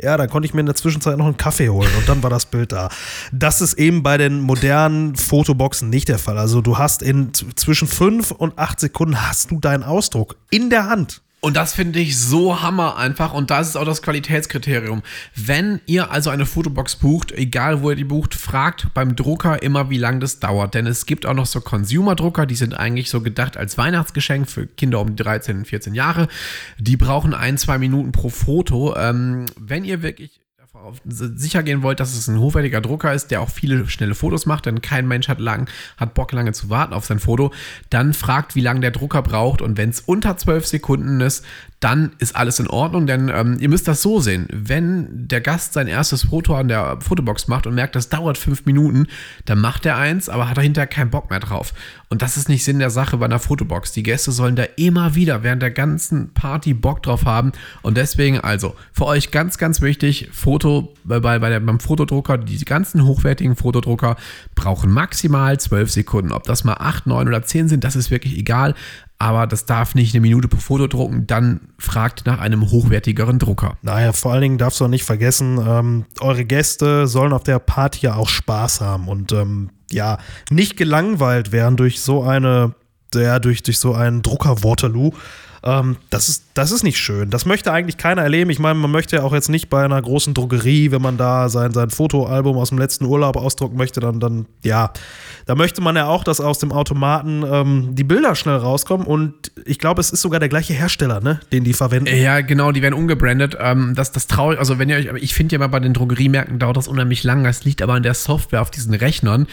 ja, 0.00 0.16
dann 0.16 0.28
konnte 0.28 0.46
ich 0.46 0.54
mir 0.54 0.60
in 0.60 0.66
der 0.66 0.74
Zwischenzeit 0.74 1.18
noch 1.18 1.26
einen 1.26 1.36
Kaffee 1.36 1.68
holen 1.68 1.90
und 1.96 2.08
dann 2.08 2.22
war 2.22 2.30
das 2.30 2.46
Bild 2.46 2.72
da. 2.72 2.88
Das 3.32 3.60
ist 3.60 3.74
eben 3.74 4.02
bei 4.02 4.16
den 4.16 4.40
modernen 4.40 5.16
Fotoboxen 5.16 5.90
nicht 5.90 6.08
der 6.08 6.18
Fall. 6.18 6.38
Also 6.38 6.60
du 6.60 6.78
hast 6.78 7.02
in 7.02 7.32
zwischen 7.34 7.88
fünf 7.88 8.30
und 8.30 8.58
acht 8.58 8.78
Sekunden 8.78 9.28
hast 9.28 9.50
du 9.50 9.58
deinen 9.58 9.82
Ausdruck 9.82 10.36
in 10.50 10.70
der 10.70 10.88
Hand. 10.88 11.22
Und 11.40 11.56
das 11.56 11.72
finde 11.72 12.00
ich 12.00 12.18
so 12.18 12.62
hammer 12.62 12.96
einfach. 12.96 13.32
Und 13.32 13.50
das 13.50 13.68
ist 13.68 13.76
auch 13.76 13.84
das 13.84 14.02
Qualitätskriterium. 14.02 15.02
Wenn 15.36 15.80
ihr 15.86 16.10
also 16.10 16.30
eine 16.30 16.46
Fotobox 16.46 16.96
bucht, 16.96 17.30
egal 17.30 17.80
wo 17.82 17.90
ihr 17.90 17.96
die 17.96 18.04
bucht, 18.04 18.34
fragt 18.34 18.92
beim 18.92 19.14
Drucker 19.14 19.62
immer, 19.62 19.88
wie 19.88 19.98
lange 19.98 20.18
das 20.18 20.40
dauert. 20.40 20.74
Denn 20.74 20.86
es 20.86 21.06
gibt 21.06 21.26
auch 21.26 21.34
noch 21.34 21.46
so 21.46 21.60
Consumer-Drucker, 21.60 22.44
die 22.44 22.56
sind 22.56 22.74
eigentlich 22.74 23.08
so 23.08 23.20
gedacht 23.20 23.56
als 23.56 23.78
Weihnachtsgeschenk 23.78 24.50
für 24.50 24.66
Kinder 24.66 25.00
um 25.00 25.14
13, 25.14 25.64
14 25.64 25.94
Jahre. 25.94 26.26
Die 26.78 26.96
brauchen 26.96 27.34
ein, 27.34 27.56
zwei 27.56 27.78
Minuten 27.78 28.10
pro 28.10 28.30
Foto. 28.30 28.96
Ähm, 28.96 29.46
wenn 29.56 29.84
ihr 29.84 30.02
wirklich 30.02 30.40
sicher 31.04 31.62
gehen 31.62 31.82
wollt, 31.82 32.00
dass 32.00 32.16
es 32.16 32.28
ein 32.28 32.38
hochwertiger 32.38 32.80
Drucker 32.80 33.12
ist, 33.12 33.30
der 33.30 33.40
auch 33.40 33.50
viele 33.50 33.88
schnelle 33.88 34.14
Fotos 34.14 34.46
macht, 34.46 34.66
denn 34.66 34.80
kein 34.80 35.06
Mensch 35.06 35.28
hat, 35.28 35.40
lang, 35.40 35.68
hat 35.96 36.14
Bock 36.14 36.32
lange 36.32 36.52
zu 36.52 36.70
warten 36.70 36.92
auf 36.92 37.04
sein 37.04 37.18
Foto, 37.18 37.52
dann 37.90 38.14
fragt, 38.14 38.54
wie 38.54 38.60
lange 38.60 38.80
der 38.80 38.90
Drucker 38.90 39.22
braucht 39.22 39.62
und 39.62 39.76
wenn 39.76 39.90
es 39.90 40.00
unter 40.00 40.36
12 40.36 40.66
Sekunden 40.66 41.20
ist, 41.20 41.44
dann 41.80 42.10
ist 42.18 42.34
alles 42.34 42.58
in 42.58 42.66
Ordnung, 42.66 43.06
denn 43.06 43.28
ähm, 43.32 43.56
ihr 43.60 43.68
müsst 43.68 43.86
das 43.86 44.02
so 44.02 44.18
sehen. 44.18 44.48
Wenn 44.52 45.28
der 45.28 45.40
Gast 45.40 45.74
sein 45.74 45.86
erstes 45.86 46.24
Foto 46.24 46.56
an 46.56 46.66
der 46.66 46.98
Fotobox 47.00 47.46
macht 47.46 47.68
und 47.68 47.74
merkt, 47.74 47.94
das 47.94 48.08
dauert 48.08 48.36
fünf 48.36 48.66
Minuten, 48.66 49.06
dann 49.44 49.60
macht 49.60 49.86
er 49.86 49.96
eins, 49.96 50.28
aber 50.28 50.48
hat 50.48 50.56
dahinter 50.56 50.88
keinen 50.88 51.10
Bock 51.10 51.30
mehr 51.30 51.38
drauf. 51.38 51.72
Und 52.08 52.22
das 52.22 52.36
ist 52.36 52.48
nicht 52.48 52.64
Sinn 52.64 52.80
der 52.80 52.90
Sache 52.90 53.18
bei 53.18 53.26
einer 53.26 53.38
Fotobox. 53.38 53.92
Die 53.92 54.02
Gäste 54.02 54.32
sollen 54.32 54.56
da 54.56 54.64
immer 54.76 55.14
wieder 55.14 55.44
während 55.44 55.62
der 55.62 55.70
ganzen 55.70 56.32
Party 56.32 56.74
Bock 56.74 57.02
drauf 57.02 57.24
haben. 57.26 57.52
Und 57.82 57.96
deswegen 57.96 58.40
also 58.40 58.74
für 58.92 59.06
euch 59.06 59.30
ganz, 59.30 59.56
ganz 59.56 59.80
wichtig, 59.80 60.30
Foto 60.32 60.67
bei, 61.04 61.20
bei 61.20 61.48
der, 61.48 61.60
beim 61.60 61.80
Fotodrucker, 61.80 62.38
die 62.38 62.58
ganzen 62.64 63.04
hochwertigen 63.04 63.56
Fotodrucker 63.56 64.16
brauchen 64.54 64.90
maximal 64.90 65.58
zwölf 65.58 65.90
Sekunden. 65.90 66.32
Ob 66.32 66.44
das 66.44 66.64
mal 66.64 66.76
acht, 66.78 67.06
neun 67.06 67.28
oder 67.28 67.42
zehn 67.42 67.68
sind, 67.68 67.84
das 67.84 67.96
ist 67.96 68.10
wirklich 68.10 68.36
egal 68.36 68.74
aber 69.18 69.46
das 69.48 69.66
darf 69.66 69.94
nicht 69.94 70.14
eine 70.14 70.20
Minute 70.20 70.46
pro 70.46 70.58
Foto 70.58 70.86
drucken, 70.86 71.26
dann 71.26 71.60
fragt 71.78 72.24
nach 72.26 72.38
einem 72.38 72.70
hochwertigeren 72.70 73.40
Drucker. 73.40 73.76
Naja, 73.82 74.12
vor 74.12 74.32
allen 74.32 74.42
Dingen 74.42 74.58
darfst 74.58 74.80
du 74.80 74.84
auch 74.84 74.88
nicht 74.88 75.04
vergessen, 75.04 75.58
ähm, 75.66 76.04
eure 76.20 76.44
Gäste 76.44 77.08
sollen 77.08 77.32
auf 77.32 77.42
der 77.42 77.58
Party 77.58 78.06
ja 78.06 78.14
auch 78.14 78.28
Spaß 78.28 78.80
haben 78.80 79.08
und 79.08 79.32
ähm, 79.32 79.70
ja, 79.90 80.18
nicht 80.50 80.76
gelangweilt 80.76 81.50
werden 81.50 81.76
durch 81.76 82.00
so 82.00 82.22
eine, 82.22 82.74
ja, 83.12 83.40
durch, 83.40 83.62
durch 83.64 83.78
so 83.78 83.94
einen 83.94 84.22
Drucker 84.22 84.62
Waterloo. 84.62 85.12
Ähm, 85.62 85.96
das, 86.10 86.28
ist, 86.28 86.44
das 86.54 86.70
ist 86.70 86.82
nicht 86.82 86.98
schön. 86.98 87.30
Das 87.30 87.46
möchte 87.46 87.72
eigentlich 87.72 87.96
keiner 87.96 88.22
erleben. 88.22 88.50
Ich 88.50 88.58
meine, 88.58 88.78
man 88.78 88.90
möchte 88.90 89.16
ja 89.16 89.22
auch 89.22 89.32
jetzt 89.32 89.48
nicht 89.48 89.68
bei 89.68 89.84
einer 89.84 90.00
großen 90.00 90.34
Drogerie, 90.34 90.90
wenn 90.90 91.02
man 91.02 91.16
da 91.16 91.48
sein, 91.48 91.72
sein 91.72 91.90
Fotoalbum 91.90 92.56
aus 92.56 92.68
dem 92.68 92.78
letzten 92.78 93.04
Urlaub 93.04 93.36
ausdrucken 93.36 93.76
möchte, 93.76 94.00
dann, 94.00 94.20
dann 94.20 94.46
ja, 94.62 94.92
da 95.46 95.54
möchte 95.54 95.80
man 95.80 95.96
ja 95.96 96.06
auch, 96.06 96.24
dass 96.24 96.40
aus 96.40 96.58
dem 96.58 96.72
Automaten 96.72 97.42
ähm, 97.50 97.88
die 97.92 98.04
Bilder 98.04 98.34
schnell 98.34 98.56
rauskommen. 98.56 99.06
Und 99.06 99.34
ich 99.64 99.78
glaube, 99.78 100.00
es 100.00 100.10
ist 100.10 100.20
sogar 100.20 100.40
der 100.40 100.48
gleiche 100.48 100.74
Hersteller, 100.74 101.20
ne, 101.20 101.40
den 101.52 101.64
die 101.64 101.72
verwenden. 101.72 102.14
Ja, 102.14 102.40
genau, 102.40 102.72
die 102.72 102.82
werden 102.82 102.94
umgebrandet. 102.94 103.56
Ähm, 103.60 103.94
das, 103.94 104.12
das 104.12 104.26
traurig, 104.26 104.58
also 104.58 104.78
wenn 104.78 104.88
ihr 104.88 104.96
euch, 104.96 105.22
ich 105.22 105.34
finde 105.34 105.54
ja 105.54 105.58
mal 105.58 105.68
bei 105.68 105.80
den 105.80 105.94
Drogeriemärkten 105.94 106.58
dauert 106.58 106.76
das 106.76 106.88
unheimlich 106.88 107.24
lang. 107.24 107.44
Das 107.44 107.64
liegt 107.64 107.82
aber 107.82 107.94
an 107.94 108.02
der 108.02 108.14
Software 108.14 108.62
auf 108.62 108.70
diesen 108.70 108.94
Rechnern. 108.94 109.46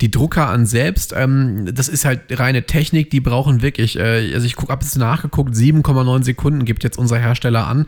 Die 0.00 0.10
Drucker 0.10 0.48
an 0.48 0.66
selbst, 0.66 1.12
ähm, 1.16 1.68
das 1.72 1.88
ist 1.88 2.04
halt 2.04 2.20
reine 2.30 2.64
Technik, 2.64 3.10
die 3.10 3.20
brauchen 3.20 3.62
wirklich, 3.62 3.98
äh, 3.98 4.32
also 4.34 4.46
ich 4.46 4.56
habe 4.56 4.84
es 4.84 4.96
nachgeguckt, 4.96 5.51
7,9 5.54 6.22
Sekunden 6.22 6.64
gibt 6.64 6.84
jetzt 6.84 6.98
unser 6.98 7.18
Hersteller 7.18 7.66
an. 7.66 7.86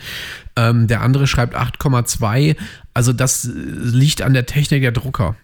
Ähm, 0.56 0.86
der 0.86 1.02
andere 1.02 1.26
schreibt 1.26 1.56
8,2. 1.56 2.56
Also 2.92 3.12
das 3.12 3.48
liegt 3.52 4.22
an 4.22 4.34
der 4.34 4.46
Technik 4.46 4.82
der 4.82 4.92
Drucker. 4.92 5.36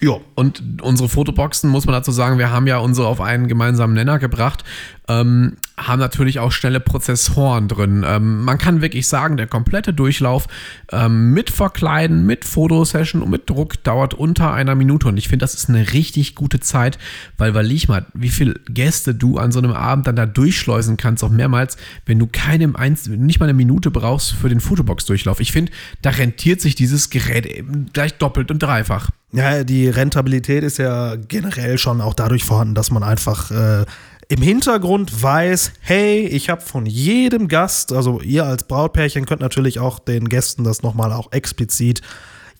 Ja. 0.00 0.18
Und 0.34 0.62
unsere 0.82 1.08
Fotoboxen, 1.08 1.70
muss 1.70 1.86
man 1.86 1.94
dazu 1.94 2.12
sagen, 2.12 2.38
wir 2.38 2.50
haben 2.50 2.66
ja 2.66 2.78
unsere 2.78 3.06
auf 3.06 3.20
einen 3.20 3.48
gemeinsamen 3.48 3.94
Nenner 3.94 4.18
gebracht, 4.18 4.64
ähm, 5.08 5.56
haben 5.76 5.98
natürlich 5.98 6.38
auch 6.38 6.52
schnelle 6.52 6.80
Prozessoren 6.80 7.68
drin. 7.68 8.04
Ähm, 8.06 8.42
man 8.44 8.58
kann 8.58 8.80
wirklich 8.80 9.06
sagen, 9.06 9.36
der 9.36 9.46
komplette 9.46 9.92
Durchlauf 9.92 10.46
ähm, 10.92 11.32
mit 11.32 11.50
Verkleiden, 11.50 12.26
mit 12.26 12.44
Fotosession 12.44 13.22
und 13.22 13.30
mit 13.30 13.50
Druck 13.50 13.82
dauert 13.82 14.14
unter 14.14 14.52
einer 14.52 14.74
Minute. 14.74 15.08
Und 15.08 15.16
ich 15.16 15.28
finde, 15.28 15.44
das 15.44 15.54
ist 15.54 15.68
eine 15.68 15.92
richtig 15.92 16.34
gute 16.34 16.60
Zeit, 16.60 16.98
weil, 17.36 17.54
weil 17.54 17.70
ich 17.70 17.88
mal, 17.88 18.06
wie 18.14 18.30
viele 18.30 18.54
Gäste 18.68 19.14
du 19.14 19.38
an 19.38 19.52
so 19.52 19.58
einem 19.58 19.72
Abend 19.72 20.06
dann 20.06 20.16
da 20.16 20.26
durchschleusen 20.26 20.96
kannst, 20.96 21.24
auch 21.24 21.30
mehrmals, 21.30 21.76
wenn 22.06 22.18
du 22.18 22.28
keine, 22.30 22.68
nicht 22.68 23.40
mal 23.40 23.46
eine 23.46 23.54
Minute 23.54 23.90
brauchst 23.90 24.32
für 24.32 24.48
den 24.48 24.60
Fotobox-Durchlauf. 24.60 25.40
Ich 25.40 25.52
finde, 25.52 25.72
da 26.02 26.10
rentiert 26.10 26.60
sich 26.60 26.74
dieses 26.74 27.10
Gerät 27.10 27.46
eben 27.46 27.86
gleich 27.92 28.14
doppelt 28.14 28.50
und 28.50 28.62
dreifach. 28.62 29.10
Ja, 29.34 29.64
die 29.64 29.88
Rentabilität 29.88 30.62
ist 30.62 30.78
ja 30.78 31.16
generell 31.16 31.76
schon 31.76 32.00
auch 32.00 32.14
dadurch 32.14 32.44
vorhanden, 32.44 32.76
dass 32.76 32.92
man 32.92 33.02
einfach 33.02 33.50
äh, 33.50 33.84
im 34.28 34.40
Hintergrund 34.40 35.22
weiß, 35.22 35.72
hey, 35.80 36.20
ich 36.20 36.50
habe 36.50 36.60
von 36.60 36.86
jedem 36.86 37.48
Gast, 37.48 37.92
also 37.92 38.20
ihr 38.20 38.44
als 38.46 38.62
Brautpärchen 38.62 39.26
könnt 39.26 39.40
natürlich 39.40 39.80
auch 39.80 39.98
den 39.98 40.28
Gästen 40.28 40.62
das 40.62 40.82
nochmal 40.82 41.12
auch 41.12 41.32
explizit 41.32 42.00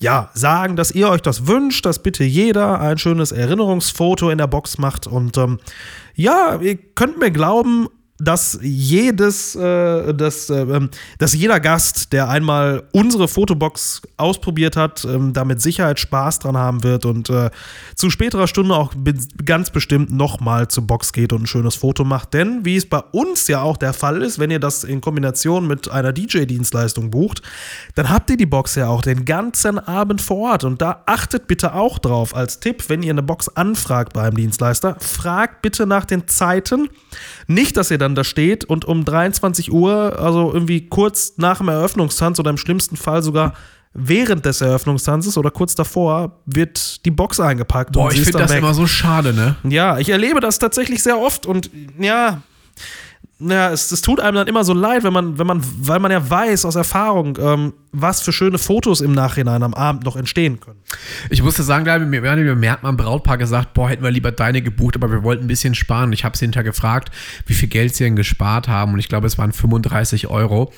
ja, 0.01 0.31
sagen, 0.35 0.75
dass 0.75 0.91
ihr 0.91 1.09
euch 1.09 1.23
das 1.23 1.47
wünscht, 1.47 1.87
dass 1.87 2.03
bitte 2.03 2.25
jeder 2.25 2.81
ein 2.81 2.99
schönes 2.99 3.31
Erinnerungsfoto 3.31 4.29
in 4.31 4.39
der 4.39 4.49
Box 4.49 4.77
macht. 4.77 5.07
Und 5.07 5.39
ähm, 5.39 5.61
ja, 6.15 6.59
ihr 6.61 6.77
könnt 6.77 7.19
mir 7.19 7.31
glauben, 7.31 7.89
dass 8.19 8.61
jedes, 8.63 9.57
äh, 9.57 10.15
dass, 10.15 10.49
äh, 10.49 10.61
ähm, 10.61 10.91
dass 11.19 11.35
jeder 11.35 11.59
Gast, 11.59 12.13
der 12.13 12.29
einmal 12.29 12.85
unsere 12.93 13.27
Fotobox 13.27 14.03
ausprobiert 14.17 14.77
hat, 14.77 15.05
ähm, 15.05 15.33
da 15.33 15.45
mit 15.45 15.61
Sicherheit 15.61 15.99
Spaß 15.99 16.39
dran 16.39 16.57
haben 16.57 16.85
wird 16.85 17.07
und 17.07 17.29
äh, 17.29 17.51
zu 17.97 18.11
späterer 18.11 18.47
Stunde 18.47 18.77
auch 18.77 18.93
ganz 19.45 19.71
bestimmt 19.71 20.13
nochmal 20.13 20.69
zur 20.69 20.87
Box 20.87 21.13
geht 21.13 21.33
und 21.33 21.43
ein 21.43 21.47
schönes 21.47 21.75
Foto 21.75 22.05
macht. 22.05 22.35
Denn 22.35 22.65
wie 22.65 22.77
es 22.77 22.89
bei 22.89 23.01
uns 23.01 23.49
ja 23.49 23.63
auch 23.63 23.77
der 23.77 23.93
Fall 23.93 24.23
ist, 24.23 24.39
wenn 24.39 24.53
ihr 24.53 24.61
das 24.61 24.85
in 24.85 25.01
Kombination 25.01 25.67
mit 25.67 25.91
einer 25.91 26.13
DJ-Dienstleistung 26.13 27.11
bucht, 27.11 27.43
dann 27.97 28.11
habt 28.11 28.31
ihr 28.31 28.37
die 28.37 28.47
Box 28.47 28.77
ja 28.77 28.87
auch 28.87 29.03
den 29.03 29.25
ganzen 29.25 29.81
Abend 29.81 30.23
vor 30.23 30.53
Ort. 30.53 30.63
Und 30.63 30.81
da 30.81 31.03
achtet 31.07 31.49
bitte 31.49 31.75
auch 31.75 31.99
drauf 31.99 32.37
als 32.37 32.61
Tipp, 32.61 32.85
wenn 32.89 33.03
ihr 33.03 33.11
eine 33.11 33.25
Box 33.25 33.49
anfragt 33.49 34.13
beim 34.13 34.37
Dienstleister, 34.37 34.97
fragt 35.01 35.63
bitte 35.63 35.85
nach 35.85 36.05
den 36.05 36.29
Zeiten. 36.29 36.89
Nicht, 37.49 37.77
dass 37.77 37.91
ihr 37.91 37.99
dann 38.05 38.15
da 38.15 38.23
steht 38.23 38.65
und 38.65 38.85
um 38.85 39.05
23 39.05 39.73
Uhr, 39.73 40.19
also 40.21 40.53
irgendwie 40.53 40.89
kurz 40.89 41.35
nach 41.37 41.59
dem 41.59 41.69
Eröffnungstanz 41.69 42.39
oder 42.39 42.51
im 42.51 42.59
schlimmsten 42.59 42.97
Fall 42.97 43.23
sogar 43.23 43.55
während 43.95 44.45
des 44.45 44.61
Eröffnungstanzes 44.61 45.39
oder 45.39 45.51
kurz 45.51 45.75
davor 45.75 46.41
wird 46.47 47.05
die 47.05 47.11
Box 47.11 47.41
eingepackt. 47.41 47.93
Boah, 47.93 48.11
ich 48.13 48.23
finde 48.23 48.39
das 48.39 48.51
weg. 48.51 48.59
immer 48.59 48.75
so 48.75 48.87
schade, 48.87 49.33
ne? 49.33 49.57
Ja, 49.65 49.99
ich 49.99 50.11
erlebe 50.11 50.41
das 50.41 50.59
tatsächlich 50.59 51.03
sehr 51.03 51.19
oft 51.19 51.47
und 51.47 51.71
ja, 51.99 52.43
ja, 53.41 53.73
es, 53.73 53.91
es 53.91 54.01
tut 54.01 54.21
einem 54.21 54.37
dann 54.37 54.47
immer 54.47 54.63
so 54.63 54.73
leid, 54.73 55.03
wenn 55.03 55.13
man, 55.13 55.39
wenn 55.39 55.47
man, 55.47 55.61
weil 55.81 55.99
man 55.99 56.13
ja 56.13 56.29
weiß 56.29 56.65
aus 56.65 56.77
Erfahrung, 56.77 57.37
ähm, 57.41 57.73
was 57.91 58.21
für 58.21 58.33
schöne 58.33 58.59
Fotos 58.59 59.01
im 59.01 59.13
Nachhinein 59.13 59.63
am 59.63 59.75
Abend 59.75 60.05
noch 60.05 60.17
entstehen 60.17 60.61
können. 60.61 60.79
Ich 61.31 61.43
musste 61.43 61.65
sagen, 61.65 61.85
mir, 62.11 62.21
mir 62.55 62.73
hat 62.73 62.83
mein 62.83 62.97
Brautpaar 62.97 63.37
gesagt, 63.39 63.75
boah, 63.75 63.89
hätten 63.89 64.05
wir 64.05 64.11
lieber 64.13 64.31
deine 64.31 64.63
gebucht, 64.63 64.95
aber 64.95 65.11
wir 65.11 65.25
wollten 65.25 65.45
ein 65.45 65.49
bisschen 65.49 65.75
sparen. 65.75 66.13
Ich 66.13 66.25
habe 66.25 66.37
sie 66.37 66.45
hinterher 66.45 66.65
gefragt, 66.65 67.11
wie 67.47 67.55
viel 67.55 67.69
Geld 67.69 67.95
sie 67.97 68.05
denn 68.05 68.17
gespart 68.17 68.69
haben 68.69 68.93
und 68.93 69.01
ich 69.01 69.09
glaube, 69.09 69.27
es 69.27 69.37
waren 69.37 69.53
35 69.53 70.29
Euro. 70.29 70.73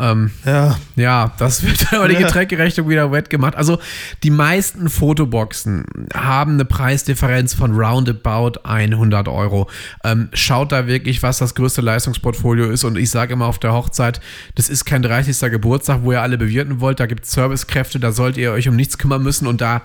Ähm, 0.00 0.30
ja. 0.46 0.78
ja, 0.96 1.32
das 1.38 1.62
wird 1.62 1.92
aber 1.92 2.08
die 2.08 2.16
Getränkrechnung 2.16 2.88
wieder 2.88 3.12
wettgemacht. 3.12 3.54
Also 3.54 3.78
die 4.22 4.30
meisten 4.30 4.88
Fotoboxen 4.88 5.84
haben 6.14 6.54
eine 6.54 6.64
Preisdifferenz 6.64 7.52
von 7.52 7.74
roundabout 7.78 8.60
100 8.64 9.28
Euro. 9.28 9.68
Ähm, 10.02 10.30
schaut 10.32 10.72
da 10.72 10.86
wirklich, 10.86 11.22
was 11.22 11.38
das 11.38 11.54
größte 11.54 11.82
Leistungsportfolio 11.82 12.70
ist. 12.70 12.84
Und 12.84 12.96
ich 12.96 13.10
sage 13.10 13.34
immer 13.34 13.46
auf 13.46 13.58
der 13.58 13.74
Hochzeit, 13.74 14.20
das 14.54 14.70
ist 14.70 14.86
kein 14.86 15.02
30. 15.02 15.38
Geburtstag, 15.50 16.00
wo 16.02 16.12
ihr 16.12 16.22
alle 16.22 16.38
bewirten 16.38 16.80
wollt. 16.80 16.98
Da 16.98 17.04
gibt 17.04 17.24
es 17.24 17.32
Servicekräfte, 17.32 18.00
da 18.00 18.12
sollt 18.12 18.38
ihr 18.38 18.52
euch 18.52 18.68
um 18.68 18.76
nichts 18.76 18.96
kümmern 18.96 19.22
müssen. 19.22 19.46
Und 19.46 19.60
da 19.60 19.82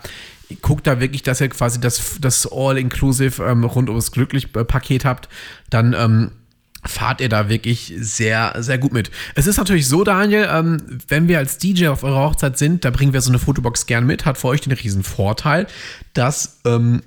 guckt 0.62 0.88
da 0.88 1.02
wirklich, 1.02 1.24
dass 1.24 1.42
ihr 1.42 1.50
quasi 1.50 1.82
das, 1.82 2.18
das 2.22 2.48
All-Inclusive 2.50 3.44
ähm, 3.44 3.66
rund 3.66 3.90
ums 3.90 4.14
Glücklich-Paket 4.14 5.04
habt. 5.04 5.28
Dann 5.70 5.94
ähm, 5.94 6.32
fahrt 6.88 7.22
ihr 7.22 7.30
da 7.30 7.50
wirklich 7.50 7.94
sehr, 7.98 8.54
sehr 8.60 8.78
gut 8.78 8.94
mit. 8.94 9.12
Es 9.36 9.48
ist 9.48 9.58
natürlich 9.58 9.88
so, 9.88 10.04
Daniel, 10.04 10.48
ähm, 10.52 10.82
wenn 11.08 11.28
wir 11.28 11.40
als 11.40 11.58
DJ 11.58 11.88
auf 11.88 12.04
eurer 12.04 12.30
Hochzeit 12.30 12.58
sind, 12.58 12.86
da 12.86 12.92
bringen 12.92 13.14
wir 13.14 13.22
so 13.22 13.32
eine 13.32 13.40
Fotobox 13.40 13.86
gern 13.86 14.06
mit, 14.06 14.26
hat 14.26 14.38
für 14.38 14.48
euch 14.48 14.62
den 14.62 14.74
riesen 14.74 15.04
Vorteil, 15.04 15.68
dass 16.14 16.60
ähm, 16.66 17.02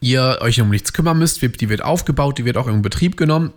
ihr 0.00 0.38
euch 0.40 0.60
um 0.60 0.70
nichts 0.70 0.92
kümmern 0.92 1.18
müsst. 1.18 1.42
Die 1.42 1.68
wird 1.68 1.82
aufgebaut, 1.82 2.38
die 2.38 2.44
wird 2.44 2.56
auch 2.56 2.68
in 2.68 2.82
Betrieb 2.82 3.16
genommen. 3.16 3.52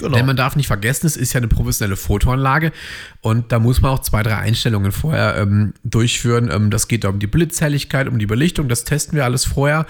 Genau. 0.00 0.16
Denn 0.16 0.26
man 0.26 0.36
darf 0.36 0.56
nicht 0.56 0.66
vergessen, 0.66 1.06
es 1.06 1.16
ist 1.16 1.34
ja 1.34 1.38
eine 1.38 1.48
professionelle 1.48 1.96
Fotoanlage 1.96 2.72
und 3.20 3.52
da 3.52 3.58
muss 3.58 3.82
man 3.82 3.90
auch 3.90 3.98
zwei, 3.98 4.22
drei 4.22 4.36
Einstellungen 4.36 4.92
vorher 4.92 5.36
ähm, 5.36 5.74
durchführen. 5.84 6.50
Ähm, 6.50 6.70
das 6.70 6.88
geht 6.88 7.04
um 7.04 7.18
die 7.18 7.26
Blitzhelligkeit, 7.26 8.08
um 8.08 8.18
die 8.18 8.26
Belichtung, 8.26 8.68
das 8.68 8.84
testen 8.84 9.16
wir 9.16 9.24
alles 9.24 9.44
vorher. 9.44 9.86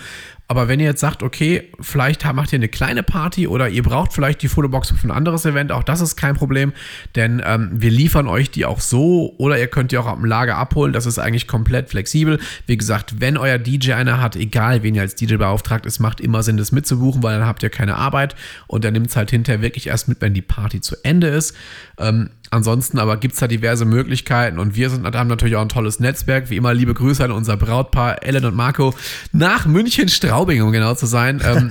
Aber 0.50 0.66
wenn 0.66 0.80
ihr 0.80 0.86
jetzt 0.86 1.00
sagt, 1.00 1.22
okay, 1.22 1.70
vielleicht 1.78 2.24
macht 2.32 2.52
ihr 2.52 2.56
eine 2.56 2.66
kleine 2.66 3.04
Party 3.04 3.46
oder 3.46 3.68
ihr 3.68 3.84
braucht 3.84 4.12
vielleicht 4.12 4.42
die 4.42 4.48
Fotobox 4.48 4.90
für 4.90 5.06
ein 5.06 5.12
anderes 5.12 5.46
Event, 5.46 5.70
auch 5.70 5.84
das 5.84 6.00
ist 6.00 6.16
kein 6.16 6.34
Problem, 6.34 6.72
denn 7.14 7.40
ähm, 7.46 7.70
wir 7.72 7.92
liefern 7.92 8.26
euch 8.26 8.50
die 8.50 8.64
auch 8.64 8.80
so 8.80 9.32
oder 9.38 9.60
ihr 9.60 9.68
könnt 9.68 9.92
die 9.92 9.98
auch 9.98 10.08
am 10.08 10.24
Lager 10.24 10.56
abholen. 10.56 10.92
Das 10.92 11.06
ist 11.06 11.20
eigentlich 11.20 11.46
komplett 11.46 11.88
flexibel. 11.88 12.40
Wie 12.66 12.76
gesagt, 12.76 13.20
wenn 13.20 13.36
euer 13.36 13.58
DJ 13.58 13.92
eine 13.92 14.20
hat, 14.20 14.34
egal 14.34 14.82
wen 14.82 14.96
ihr 14.96 15.02
als 15.02 15.14
DJ 15.14 15.36
beauftragt, 15.36 15.86
es 15.86 16.00
macht 16.00 16.20
immer 16.20 16.42
Sinn, 16.42 16.56
das 16.56 16.72
mitzubuchen, 16.72 17.22
weil 17.22 17.38
dann 17.38 17.46
habt 17.46 17.62
ihr 17.62 17.70
keine 17.70 17.94
Arbeit 17.94 18.34
und 18.66 18.82
dann 18.84 18.94
nimmt 18.94 19.06
es 19.06 19.14
halt 19.14 19.30
hinterher 19.30 19.62
wirklich 19.62 19.86
erst 19.86 20.08
mit, 20.08 20.20
wenn 20.20 20.34
die 20.34 20.42
Party 20.42 20.80
zu 20.80 20.96
Ende 21.04 21.28
ist. 21.28 21.54
Ähm, 21.96 22.30
Ansonsten 22.52 22.98
aber 22.98 23.16
gibt 23.16 23.34
es 23.34 23.40
da 23.40 23.46
diverse 23.46 23.84
Möglichkeiten 23.84 24.58
und 24.58 24.74
wir 24.74 24.90
sind, 24.90 25.06
haben 25.06 25.28
natürlich 25.28 25.54
auch 25.54 25.62
ein 25.62 25.68
tolles 25.68 26.00
Netzwerk. 26.00 26.50
Wie 26.50 26.56
immer, 26.56 26.74
liebe 26.74 26.94
Grüße 26.94 27.22
an 27.24 27.30
unser 27.30 27.56
Brautpaar 27.56 28.24
Ellen 28.24 28.44
und 28.44 28.56
Marco 28.56 28.92
nach 29.32 29.66
München-Straubing, 29.66 30.62
um 30.62 30.72
genau 30.72 30.94
zu 30.94 31.06
sein. 31.06 31.40
Ähm, 31.44 31.70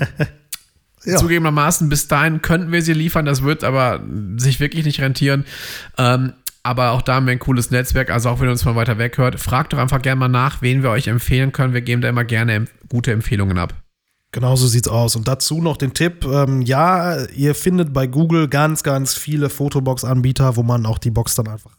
ja. 1.04 1.18
Zugegebenermaßen, 1.18 1.90
bis 1.90 2.08
dahin 2.08 2.42
könnten 2.42 2.72
wir 2.72 2.82
sie 2.82 2.94
liefern, 2.94 3.26
das 3.26 3.44
wird 3.44 3.66
aber 3.66 4.02
sich 4.38 4.62
wirklich 4.62 4.86
nicht 4.86 5.02
rentieren. 5.02 5.44
Ähm, 5.98 6.34
aber 6.64 6.92
auch 6.92 7.02
da 7.02 7.16
haben 7.16 7.26
wir 7.26 7.34
ein 7.34 7.40
cooles 7.40 7.72
Netzwerk, 7.72 8.10
also 8.10 8.30
auch 8.30 8.40
wenn 8.40 8.48
ihr 8.48 8.52
uns 8.52 8.64
von 8.64 8.76
weiter 8.76 8.98
weg 8.98 9.18
hört, 9.18 9.40
fragt 9.40 9.74
doch 9.74 9.80
einfach 9.80 10.02
gerne 10.02 10.20
mal 10.20 10.28
nach, 10.30 10.62
wen 10.62 10.82
wir 10.82 10.92
euch 10.92 11.08
empfehlen 11.08 11.52
können. 11.52 11.74
Wir 11.74 11.82
geben 11.82 12.02
da 12.02 12.08
immer 12.08 12.24
gerne 12.24 12.66
gute 12.88 13.12
Empfehlungen 13.12 13.58
ab. 13.58 13.74
Genau 14.32 14.56
so 14.56 14.68
sieht's 14.68 14.88
aus. 14.88 15.16
Und 15.16 15.28
dazu 15.28 15.62
noch 15.62 15.78
den 15.78 15.94
Tipp: 15.94 16.26
ähm, 16.26 16.62
Ja, 16.62 17.26
ihr 17.30 17.56
findet 17.56 17.94
bei 17.94 18.06
Google 18.08 18.48
ganz, 18.48 18.84
ganz 18.84 19.16
viele 19.16 19.50
Fotobox-Anbieter, 19.50 20.56
wo 20.56 20.64
man 20.64 20.86
auch 20.86 21.00
die 21.00 21.12
Box 21.12 21.36
dann 21.36 21.48
einfach 21.48 21.79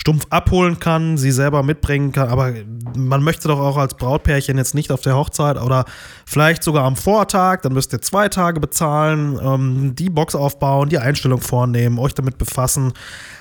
stumpf 0.00 0.26
abholen 0.30 0.80
kann, 0.80 1.18
sie 1.18 1.30
selber 1.30 1.62
mitbringen 1.62 2.12
kann. 2.12 2.30
Aber 2.30 2.54
man 2.96 3.22
möchte 3.22 3.48
doch 3.48 3.60
auch 3.60 3.76
als 3.76 3.92
Brautpärchen 3.92 4.56
jetzt 4.56 4.74
nicht 4.74 4.92
auf 4.92 5.02
der 5.02 5.14
Hochzeit 5.14 5.60
oder 5.60 5.84
vielleicht 6.24 6.62
sogar 6.62 6.84
am 6.84 6.96
Vortag, 6.96 7.60
dann 7.60 7.74
müsst 7.74 7.92
ihr 7.92 8.00
zwei 8.00 8.30
Tage 8.30 8.60
bezahlen, 8.60 9.38
ähm, 9.42 9.94
die 9.94 10.08
Box 10.08 10.34
aufbauen, 10.34 10.88
die 10.88 10.98
Einstellung 10.98 11.42
vornehmen, 11.42 11.98
euch 11.98 12.14
damit 12.14 12.38
befassen. 12.38 12.94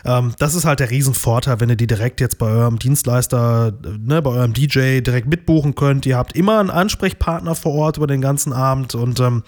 Ähm, 0.04 0.34
das 0.38 0.54
ist 0.54 0.66
halt 0.66 0.82
der 0.82 0.90
Riesenvorteil, 0.90 1.62
wenn 1.62 1.70
ihr 1.70 1.78
die 1.78 1.88
direkt 1.88 2.20
jetzt 2.20 2.38
bei 2.38 2.48
eurem 2.48 2.78
Dienstleister, 2.78 3.72
ne, 3.98 4.22
bei 4.22 4.32
eurem 4.32 4.52
DJ 4.52 5.00
direkt 5.00 5.28
mitbuchen 5.28 5.76
könnt. 5.76 6.06
Ihr 6.06 6.18
habt 6.18 6.36
immer 6.36 6.60
einen 6.60 6.72
Ansprechpartner 6.72 7.56
vor 7.56 7.74
Ort 7.74 7.96
über 7.96 8.08
den 8.08 8.20
ganzen 8.20 8.52
Abend 8.52 8.96
und 8.96 9.22
ähm, 9.22 9.44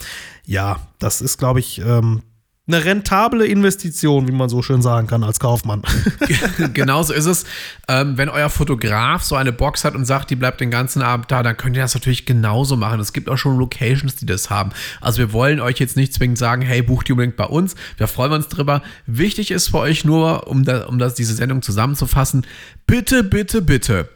ja, 0.45 0.77
das 0.97 1.19
ist, 1.19 1.37
glaube 1.37 1.59
ich, 1.59 1.81
ähm, 1.85 2.21
eine 2.73 2.85
rentable 2.85 3.45
Investition, 3.45 4.27
wie 4.27 4.31
man 4.31 4.49
so 4.49 4.61
schön 4.61 4.81
sagen 4.81 5.07
kann, 5.07 5.23
als 5.23 5.39
Kaufmann. 5.39 5.81
Genauso 6.73 7.13
ist 7.13 7.25
es. 7.25 7.45
Ähm, 7.87 8.17
wenn 8.17 8.29
euer 8.29 8.49
Fotograf 8.49 9.23
so 9.23 9.35
eine 9.35 9.51
Box 9.51 9.83
hat 9.83 9.95
und 9.95 10.05
sagt, 10.05 10.29
die 10.29 10.35
bleibt 10.35 10.61
den 10.61 10.71
ganzen 10.71 11.01
Abend 11.01 11.31
da, 11.31 11.43
dann 11.43 11.57
könnt 11.57 11.75
ihr 11.75 11.81
das 11.81 11.93
natürlich 11.93 12.25
genauso 12.25 12.77
machen. 12.77 12.99
Es 12.99 13.13
gibt 13.13 13.29
auch 13.29 13.37
schon 13.37 13.57
Locations, 13.57 14.15
die 14.15 14.25
das 14.25 14.49
haben. 14.49 14.71
Also 15.01 15.19
wir 15.19 15.33
wollen 15.33 15.59
euch 15.59 15.79
jetzt 15.79 15.97
nicht 15.97 16.13
zwingend 16.13 16.37
sagen, 16.37 16.61
hey, 16.61 16.81
bucht 16.81 17.07
die 17.07 17.13
unbedingt 17.13 17.37
bei 17.37 17.45
uns. 17.45 17.75
Wir 17.97 18.07
freuen 18.07 18.33
uns 18.33 18.47
drüber. 18.47 18.81
Wichtig 19.05 19.51
ist 19.51 19.69
für 19.69 19.79
euch 19.79 20.05
nur, 20.05 20.47
um, 20.47 20.63
da, 20.63 20.85
um 20.85 20.99
das, 20.99 21.15
diese 21.15 21.33
Sendung 21.33 21.61
zusammenzufassen, 21.61 22.45
bitte, 22.87 23.23
bitte, 23.23 23.61
bitte 23.61 24.09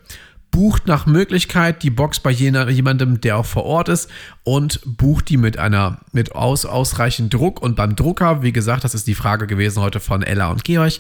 bucht 0.56 0.88
nach 0.88 1.06
Möglichkeit 1.06 1.84
die 1.84 1.90
Box 1.90 2.22
bei 2.22 2.32
jener, 2.32 2.70
jemandem, 2.70 3.20
der 3.20 3.36
auch 3.36 3.46
vor 3.46 3.66
Ort 3.66 3.90
ist 3.90 4.10
und 4.46 4.80
bucht 4.86 5.28
die 5.28 5.36
mit 5.36 5.60
einer 5.60 6.00
mit 6.14 6.34
aus, 6.34 6.66
ausreichend 6.66 7.34
Druck. 7.34 7.62
Und 7.62 7.76
beim 7.76 7.98
Drucker, 7.98 8.42
wie 8.42 8.54
gesagt, 8.54 8.86
das 8.86 8.96
ist 8.96 9.06
die 9.06 9.16
Frage 9.16 9.48
gewesen 9.48 9.82
heute 9.82 10.00
von 10.00 10.24
Ella 10.24 10.50
und 10.50 10.64
Georg, 10.64 10.94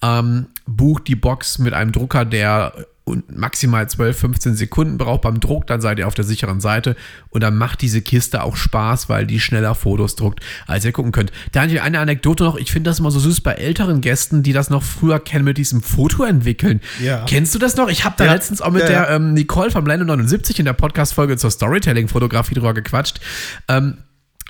ähm, 0.00 0.46
bucht 0.64 1.08
die 1.08 1.16
Box 1.16 1.58
mit 1.58 1.74
einem 1.74 1.90
Drucker, 1.90 2.24
der 2.24 2.72
und 3.10 3.36
maximal 3.36 3.88
12, 3.88 4.18
15 4.18 4.54
Sekunden 4.54 4.98
braucht 4.98 5.22
beim 5.22 5.40
Druck, 5.40 5.66
dann 5.66 5.80
seid 5.80 5.98
ihr 5.98 6.06
auf 6.06 6.14
der 6.14 6.24
sicheren 6.24 6.60
Seite 6.60 6.96
und 7.28 7.42
dann 7.42 7.56
macht 7.56 7.82
diese 7.82 8.02
Kiste 8.02 8.42
auch 8.42 8.56
Spaß, 8.56 9.08
weil 9.08 9.26
die 9.26 9.40
schneller 9.40 9.74
Fotos 9.74 10.16
druckt, 10.16 10.40
als 10.66 10.84
ihr 10.84 10.92
gucken 10.92 11.12
könnt. 11.12 11.32
Daniel, 11.52 11.80
eine 11.80 12.00
Anekdote 12.00 12.44
noch, 12.44 12.56
ich 12.56 12.72
finde 12.72 12.90
das 12.90 12.98
immer 12.98 13.10
so 13.10 13.20
süß 13.20 13.40
bei 13.40 13.52
älteren 13.52 14.00
Gästen, 14.00 14.42
die 14.42 14.52
das 14.52 14.70
noch 14.70 14.82
früher 14.82 15.20
kennen 15.20 15.44
mit 15.44 15.58
diesem 15.58 15.82
Foto 15.82 16.24
entwickeln. 16.24 16.80
Ja. 17.02 17.24
Kennst 17.26 17.54
du 17.54 17.58
das 17.58 17.76
noch? 17.76 17.88
Ich 17.88 18.04
habe 18.04 18.14
da 18.18 18.24
ja. 18.24 18.32
letztens 18.32 18.62
auch 18.62 18.70
mit 18.70 18.82
ja, 18.82 18.88
der 18.88 19.10
ähm, 19.10 19.34
Nicole 19.34 19.70
vom 19.70 19.84
Blende 19.84 20.04
79 20.06 20.58
in 20.58 20.64
der 20.64 20.72
Podcast-Folge 20.72 21.36
zur 21.36 21.50
Storytelling-Fotografie 21.50 22.54
drüber 22.54 22.74
gequatscht. 22.74 23.20
Ähm, 23.68 23.98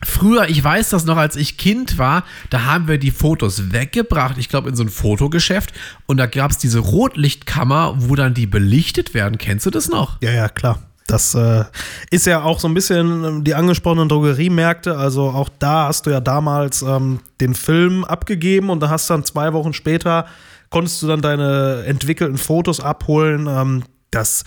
Früher, 0.03 0.49
ich 0.49 0.63
weiß 0.63 0.91
das 0.91 1.05
noch, 1.05 1.17
als 1.17 1.37
ich 1.37 1.59
Kind 1.59 1.99
war, 1.99 2.25
da 2.49 2.65
haben 2.65 2.89
wir 2.89 2.99
die 2.99 3.11
Fotos 3.11 3.73
weggebracht, 3.73 4.39
ich 4.39 4.49
glaube 4.49 4.71
in 4.71 4.77
so 4.77 4.83
ein 4.83 4.89
Fotogeschäft 4.89 5.73
und 6.07 6.17
da 6.17 6.27
gab 6.27 6.51
es 6.51 6.59
diese 6.59 6.79
Rotlichtkammer, 6.79 7.95
wo 7.99 8.15
dann 8.15 8.33
die 8.33 8.47
belichtet 8.47 9.13
werden. 9.13 9.37
Kennst 9.37 9.67
du 9.67 9.71
das 9.71 9.89
noch? 9.89 10.17
Ja, 10.23 10.31
ja, 10.31 10.49
klar. 10.49 10.79
Das 11.07 11.35
äh, 11.35 11.65
ist 12.11 12.27
ja 12.27 12.43
auch 12.43 12.61
so 12.61 12.69
ein 12.69 12.75
bisschen 12.75 13.25
ähm, 13.25 13.45
die 13.45 13.55
angesprochenen 13.55 14.09
Drogeriemärkte. 14.09 14.97
Also 14.97 15.31
auch 15.31 15.49
da 15.59 15.89
hast 15.89 16.07
du 16.07 16.11
ja 16.11 16.21
damals 16.21 16.83
ähm, 16.83 17.19
den 17.41 17.55
Film 17.55 18.05
abgegeben 18.05 18.71
und 18.71 18.81
da 18.81 18.91
hast 18.91 19.11
dann 19.11 19.25
zwei 19.25 19.53
Wochen 19.53 19.73
später 19.73 20.27
konntest 20.71 21.03
du 21.03 21.09
dann 21.09 21.21
deine 21.21 21.83
entwickelten 21.85 22.39
Fotos 22.39 22.81
abholen. 22.81 23.49
Ähm, 23.49 23.83
das 24.13 24.45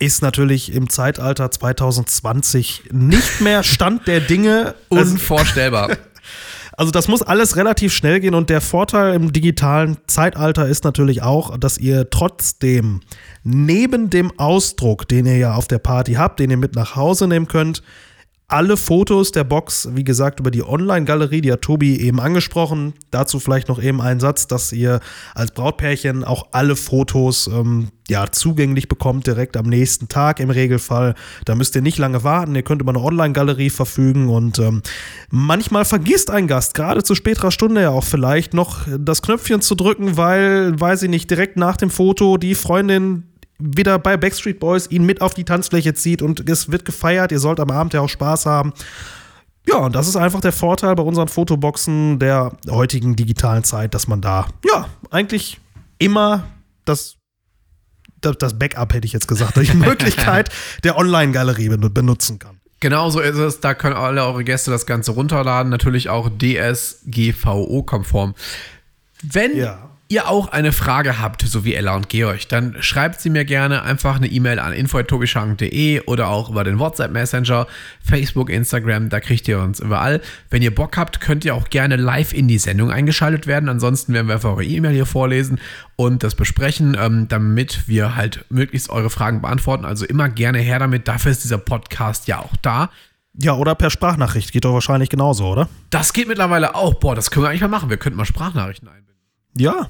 ist 0.00 0.22
natürlich 0.22 0.72
im 0.72 0.90
Zeitalter 0.90 1.50
2020 1.50 2.84
nicht 2.90 3.40
mehr 3.40 3.62
Stand 3.62 4.08
der 4.08 4.20
Dinge. 4.20 4.74
Unvorstellbar. 4.88 5.96
Also 6.76 6.92
das 6.92 7.08
muss 7.08 7.20
alles 7.20 7.56
relativ 7.56 7.92
schnell 7.92 8.20
gehen 8.20 8.34
und 8.34 8.48
der 8.48 8.62
Vorteil 8.62 9.12
im 9.12 9.34
digitalen 9.34 9.98
Zeitalter 10.06 10.66
ist 10.66 10.82
natürlich 10.82 11.20
auch, 11.20 11.58
dass 11.58 11.76
ihr 11.76 12.08
trotzdem 12.08 13.02
neben 13.42 14.08
dem 14.08 14.32
Ausdruck, 14.38 15.06
den 15.06 15.26
ihr 15.26 15.36
ja 15.36 15.54
auf 15.56 15.68
der 15.68 15.76
Party 15.76 16.14
habt, 16.14 16.40
den 16.40 16.50
ihr 16.50 16.56
mit 16.56 16.74
nach 16.76 16.96
Hause 16.96 17.28
nehmen 17.28 17.48
könnt, 17.48 17.82
alle 18.50 18.76
Fotos 18.76 19.30
der 19.30 19.44
Box, 19.44 19.88
wie 19.92 20.02
gesagt, 20.02 20.40
über 20.40 20.50
die 20.50 20.64
Online-Galerie, 20.64 21.40
die 21.40 21.52
hat 21.52 21.62
Tobi 21.62 22.00
eben 22.00 22.20
angesprochen. 22.20 22.94
Dazu 23.10 23.38
vielleicht 23.38 23.68
noch 23.68 23.80
eben 23.80 24.00
ein 24.00 24.18
Satz, 24.18 24.48
dass 24.48 24.72
ihr 24.72 25.00
als 25.34 25.52
Brautpärchen 25.52 26.24
auch 26.24 26.48
alle 26.50 26.74
Fotos 26.74 27.46
ähm, 27.46 27.88
ja, 28.08 28.26
zugänglich 28.32 28.88
bekommt, 28.88 29.28
direkt 29.28 29.56
am 29.56 29.66
nächsten 29.66 30.08
Tag 30.08 30.40
im 30.40 30.50
Regelfall. 30.50 31.14
Da 31.44 31.54
müsst 31.54 31.76
ihr 31.76 31.82
nicht 31.82 31.98
lange 31.98 32.24
warten, 32.24 32.56
ihr 32.56 32.62
könnt 32.62 32.82
über 32.82 32.90
eine 32.90 33.00
Online-Galerie 33.00 33.70
verfügen 33.70 34.28
und 34.28 34.58
ähm, 34.58 34.82
manchmal 35.30 35.84
vergisst 35.84 36.28
ein 36.28 36.48
Gast, 36.48 36.74
gerade 36.74 37.04
zu 37.04 37.14
späterer 37.14 37.52
Stunde 37.52 37.82
ja 37.82 37.90
auch 37.90 38.04
vielleicht, 38.04 38.52
noch 38.52 38.80
das 38.98 39.22
Knöpfchen 39.22 39.60
zu 39.60 39.76
drücken, 39.76 40.16
weil, 40.16 40.78
weiß 40.78 41.04
ich 41.04 41.10
nicht, 41.10 41.30
direkt 41.30 41.56
nach 41.56 41.76
dem 41.76 41.90
Foto 41.90 42.36
die 42.36 42.56
Freundin 42.56 43.29
wieder 43.60 43.98
bei 43.98 44.16
Backstreet 44.16 44.58
Boys 44.58 44.90
ihn 44.90 45.04
mit 45.04 45.20
auf 45.20 45.34
die 45.34 45.44
Tanzfläche 45.44 45.94
zieht 45.94 46.22
und 46.22 46.48
es 46.48 46.70
wird 46.70 46.84
gefeiert. 46.84 47.32
Ihr 47.32 47.38
sollt 47.38 47.60
am 47.60 47.70
Abend 47.70 47.94
ja 47.94 48.00
auch 48.00 48.08
Spaß 48.08 48.46
haben. 48.46 48.72
Ja, 49.68 49.76
und 49.76 49.94
das 49.94 50.08
ist 50.08 50.16
einfach 50.16 50.40
der 50.40 50.52
Vorteil 50.52 50.94
bei 50.94 51.02
unseren 51.02 51.28
Fotoboxen 51.28 52.18
der 52.18 52.52
heutigen 52.68 53.14
digitalen 53.14 53.62
Zeit, 53.62 53.94
dass 53.94 54.08
man 54.08 54.20
da, 54.20 54.48
ja, 54.66 54.88
eigentlich 55.10 55.60
immer 55.98 56.44
das, 56.84 57.18
das 58.20 58.58
Backup, 58.58 58.94
hätte 58.94 59.06
ich 59.06 59.12
jetzt 59.12 59.28
gesagt, 59.28 59.56
die 59.56 59.74
Möglichkeit 59.76 60.50
der 60.82 60.96
Online-Galerie 60.96 61.68
benutzen 61.68 62.38
kann. 62.38 62.60
Genau 62.80 63.10
so 63.10 63.20
ist 63.20 63.36
es. 63.36 63.60
Da 63.60 63.74
können 63.74 63.94
alle 63.94 64.24
eure 64.24 64.42
Gäste 64.42 64.70
das 64.70 64.86
Ganze 64.86 65.12
runterladen. 65.12 65.70
Natürlich 65.70 66.08
auch 66.08 66.30
DSGVO-konform. 66.30 68.34
Wenn 69.22 69.54
ja 69.54 69.89
ihr 70.10 70.28
auch 70.28 70.48
eine 70.48 70.72
Frage 70.72 71.20
habt, 71.20 71.42
so 71.42 71.64
wie 71.64 71.74
Ella 71.74 71.94
und 71.94 72.08
Georg, 72.08 72.48
dann 72.48 72.74
schreibt 72.80 73.20
sie 73.20 73.30
mir 73.30 73.44
gerne 73.44 73.82
einfach 73.82 74.16
eine 74.16 74.26
E-Mail 74.26 74.58
an 74.58 74.72
info.tobischank.de 74.72 76.00
oder 76.02 76.28
auch 76.28 76.50
über 76.50 76.64
den 76.64 76.80
WhatsApp 76.80 77.12
Messenger, 77.12 77.68
Facebook, 78.02 78.50
Instagram, 78.50 79.08
da 79.08 79.20
kriegt 79.20 79.46
ihr 79.46 79.60
uns 79.60 79.78
überall. 79.78 80.20
Wenn 80.50 80.62
ihr 80.62 80.74
Bock 80.74 80.96
habt, 80.96 81.20
könnt 81.20 81.44
ihr 81.44 81.54
auch 81.54 81.70
gerne 81.70 81.94
live 81.94 82.32
in 82.32 82.48
die 82.48 82.58
Sendung 82.58 82.90
eingeschaltet 82.90 83.46
werden. 83.46 83.68
Ansonsten 83.68 84.12
werden 84.12 84.26
wir 84.26 84.34
einfach 84.34 84.50
eure 84.50 84.64
E-Mail 84.64 84.94
hier 84.94 85.06
vorlesen 85.06 85.60
und 85.94 86.24
das 86.24 86.34
besprechen, 86.34 86.96
ähm, 87.00 87.28
damit 87.28 87.86
wir 87.86 88.16
halt 88.16 88.44
möglichst 88.48 88.90
eure 88.90 89.10
Fragen 89.10 89.40
beantworten. 89.40 89.84
Also 89.84 90.06
immer 90.06 90.28
gerne 90.28 90.58
her 90.58 90.80
damit. 90.80 91.06
Dafür 91.06 91.30
ist 91.30 91.44
dieser 91.44 91.58
Podcast 91.58 92.26
ja 92.26 92.40
auch 92.40 92.56
da. 92.62 92.90
Ja, 93.34 93.54
oder 93.54 93.76
per 93.76 93.90
Sprachnachricht. 93.90 94.50
Geht 94.50 94.64
doch 94.64 94.74
wahrscheinlich 94.74 95.08
genauso, 95.08 95.46
oder? 95.46 95.68
Das 95.90 96.12
geht 96.12 96.26
mittlerweile 96.26 96.74
auch. 96.74 96.94
Boah, 96.94 97.14
das 97.14 97.30
können 97.30 97.44
wir 97.44 97.50
eigentlich 97.50 97.60
mal 97.60 97.68
machen. 97.68 97.90
Wir 97.90 97.96
könnten 97.96 98.16
mal 98.16 98.24
Sprachnachrichten 98.24 98.88
einbinden. 98.88 99.14
Ja, 99.56 99.88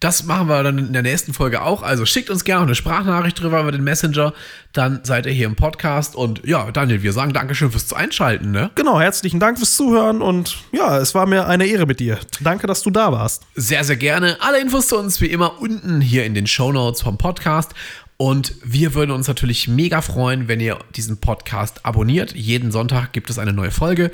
das 0.00 0.24
machen 0.24 0.48
wir 0.48 0.62
dann 0.62 0.76
in 0.78 0.92
der 0.92 1.02
nächsten 1.02 1.32
Folge 1.32 1.62
auch. 1.62 1.82
Also 1.82 2.04
schickt 2.04 2.28
uns 2.28 2.44
gerne 2.44 2.66
eine 2.66 2.74
Sprachnachricht 2.74 3.40
drüber 3.40 3.60
über 3.60 3.72
den 3.72 3.82
Messenger. 3.82 4.34
Dann 4.74 5.00
seid 5.04 5.24
ihr 5.24 5.32
hier 5.32 5.46
im 5.46 5.56
Podcast. 5.56 6.14
Und 6.14 6.42
ja, 6.44 6.70
Daniel, 6.70 7.02
wir 7.02 7.14
sagen 7.14 7.32
Dankeschön 7.32 7.70
fürs 7.70 7.92
Einschalten. 7.94 8.50
Ne? 8.50 8.70
Genau, 8.74 9.00
herzlichen 9.00 9.40
Dank 9.40 9.56
fürs 9.56 9.74
Zuhören. 9.74 10.20
Und 10.20 10.58
ja, 10.72 10.98
es 10.98 11.14
war 11.14 11.24
mir 11.24 11.46
eine 11.46 11.66
Ehre 11.66 11.86
mit 11.86 11.98
dir. 12.00 12.18
Danke, 12.40 12.66
dass 12.66 12.82
du 12.82 12.90
da 12.90 13.10
warst. 13.10 13.44
Sehr, 13.54 13.84
sehr 13.84 13.96
gerne. 13.96 14.36
Alle 14.40 14.60
Infos 14.60 14.88
zu 14.88 14.98
uns 14.98 15.20
wie 15.22 15.26
immer 15.26 15.62
unten 15.62 16.02
hier 16.02 16.26
in 16.26 16.34
den 16.34 16.46
Show 16.46 16.72
Notes 16.72 17.00
vom 17.00 17.16
Podcast. 17.16 17.72
Und 18.18 18.54
wir 18.64 18.94
würden 18.94 19.10
uns 19.10 19.28
natürlich 19.28 19.68
mega 19.68 20.00
freuen, 20.00 20.48
wenn 20.48 20.60
ihr 20.60 20.78
diesen 20.94 21.18
Podcast 21.18 21.84
abonniert. 21.84 22.34
Jeden 22.34 22.72
Sonntag 22.72 23.12
gibt 23.12 23.28
es 23.28 23.38
eine 23.38 23.52
neue 23.52 23.70
Folge 23.70 24.10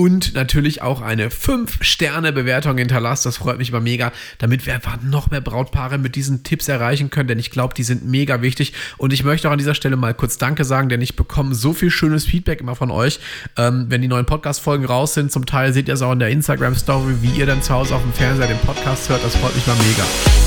und 0.00 0.34
natürlich 0.34 0.82
auch 0.82 1.02
eine 1.02 1.28
5-Sterne-Bewertung 1.28 2.78
hinterlasst. 2.78 3.26
Das 3.26 3.36
freut 3.36 3.58
mich 3.58 3.68
immer 3.68 3.80
mega, 3.80 4.12
damit 4.38 4.64
wir 4.64 4.74
einfach 4.74 5.02
noch 5.02 5.30
mehr 5.30 5.40
Brautpaare 5.40 5.98
mit 5.98 6.16
diesen 6.16 6.42
Tipps 6.42 6.68
erreichen 6.68 7.10
können, 7.10 7.28
denn 7.28 7.38
ich 7.38 7.50
glaube, 7.50 7.74
die 7.74 7.82
sind 7.82 8.06
mega 8.06 8.40
wichtig. 8.40 8.72
Und 8.96 9.12
ich 9.12 9.24
möchte 9.24 9.48
auch 9.48 9.52
an 9.52 9.58
dieser 9.58 9.74
Stelle 9.74 9.96
mal 9.96 10.14
kurz 10.14 10.38
Danke 10.38 10.64
sagen, 10.64 10.88
denn 10.88 11.02
ich 11.02 11.16
bekomme 11.16 11.54
so 11.54 11.72
viel 11.72 11.90
schönes 11.90 12.24
Feedback 12.24 12.60
immer 12.60 12.76
von 12.76 12.90
euch, 12.90 13.20
ähm, 13.58 13.86
wenn 13.88 14.00
die 14.00 14.08
neuen 14.08 14.26
Podcast-Folgen 14.26 14.86
raus 14.86 15.14
sind. 15.14 15.32
Zum 15.32 15.44
Teil 15.44 15.74
seht 15.74 15.88
ihr 15.88 15.94
es 15.94 16.02
auch 16.02 16.12
in 16.12 16.20
der 16.20 16.30
Instagram-Story, 16.30 17.16
wie 17.20 17.38
ihr 17.38 17.46
dann 17.46 17.62
zu 17.62 17.74
Hause 17.74 17.94
auf 17.94 18.02
dem 18.02 18.12
Fernseher 18.12 18.46
den 18.46 18.58
Podcast 18.58 19.08
hört. 19.10 19.22
Das 19.22 19.36
freut 19.36 19.54
mich 19.54 19.66
mal 19.66 19.76
mega. 19.76 20.39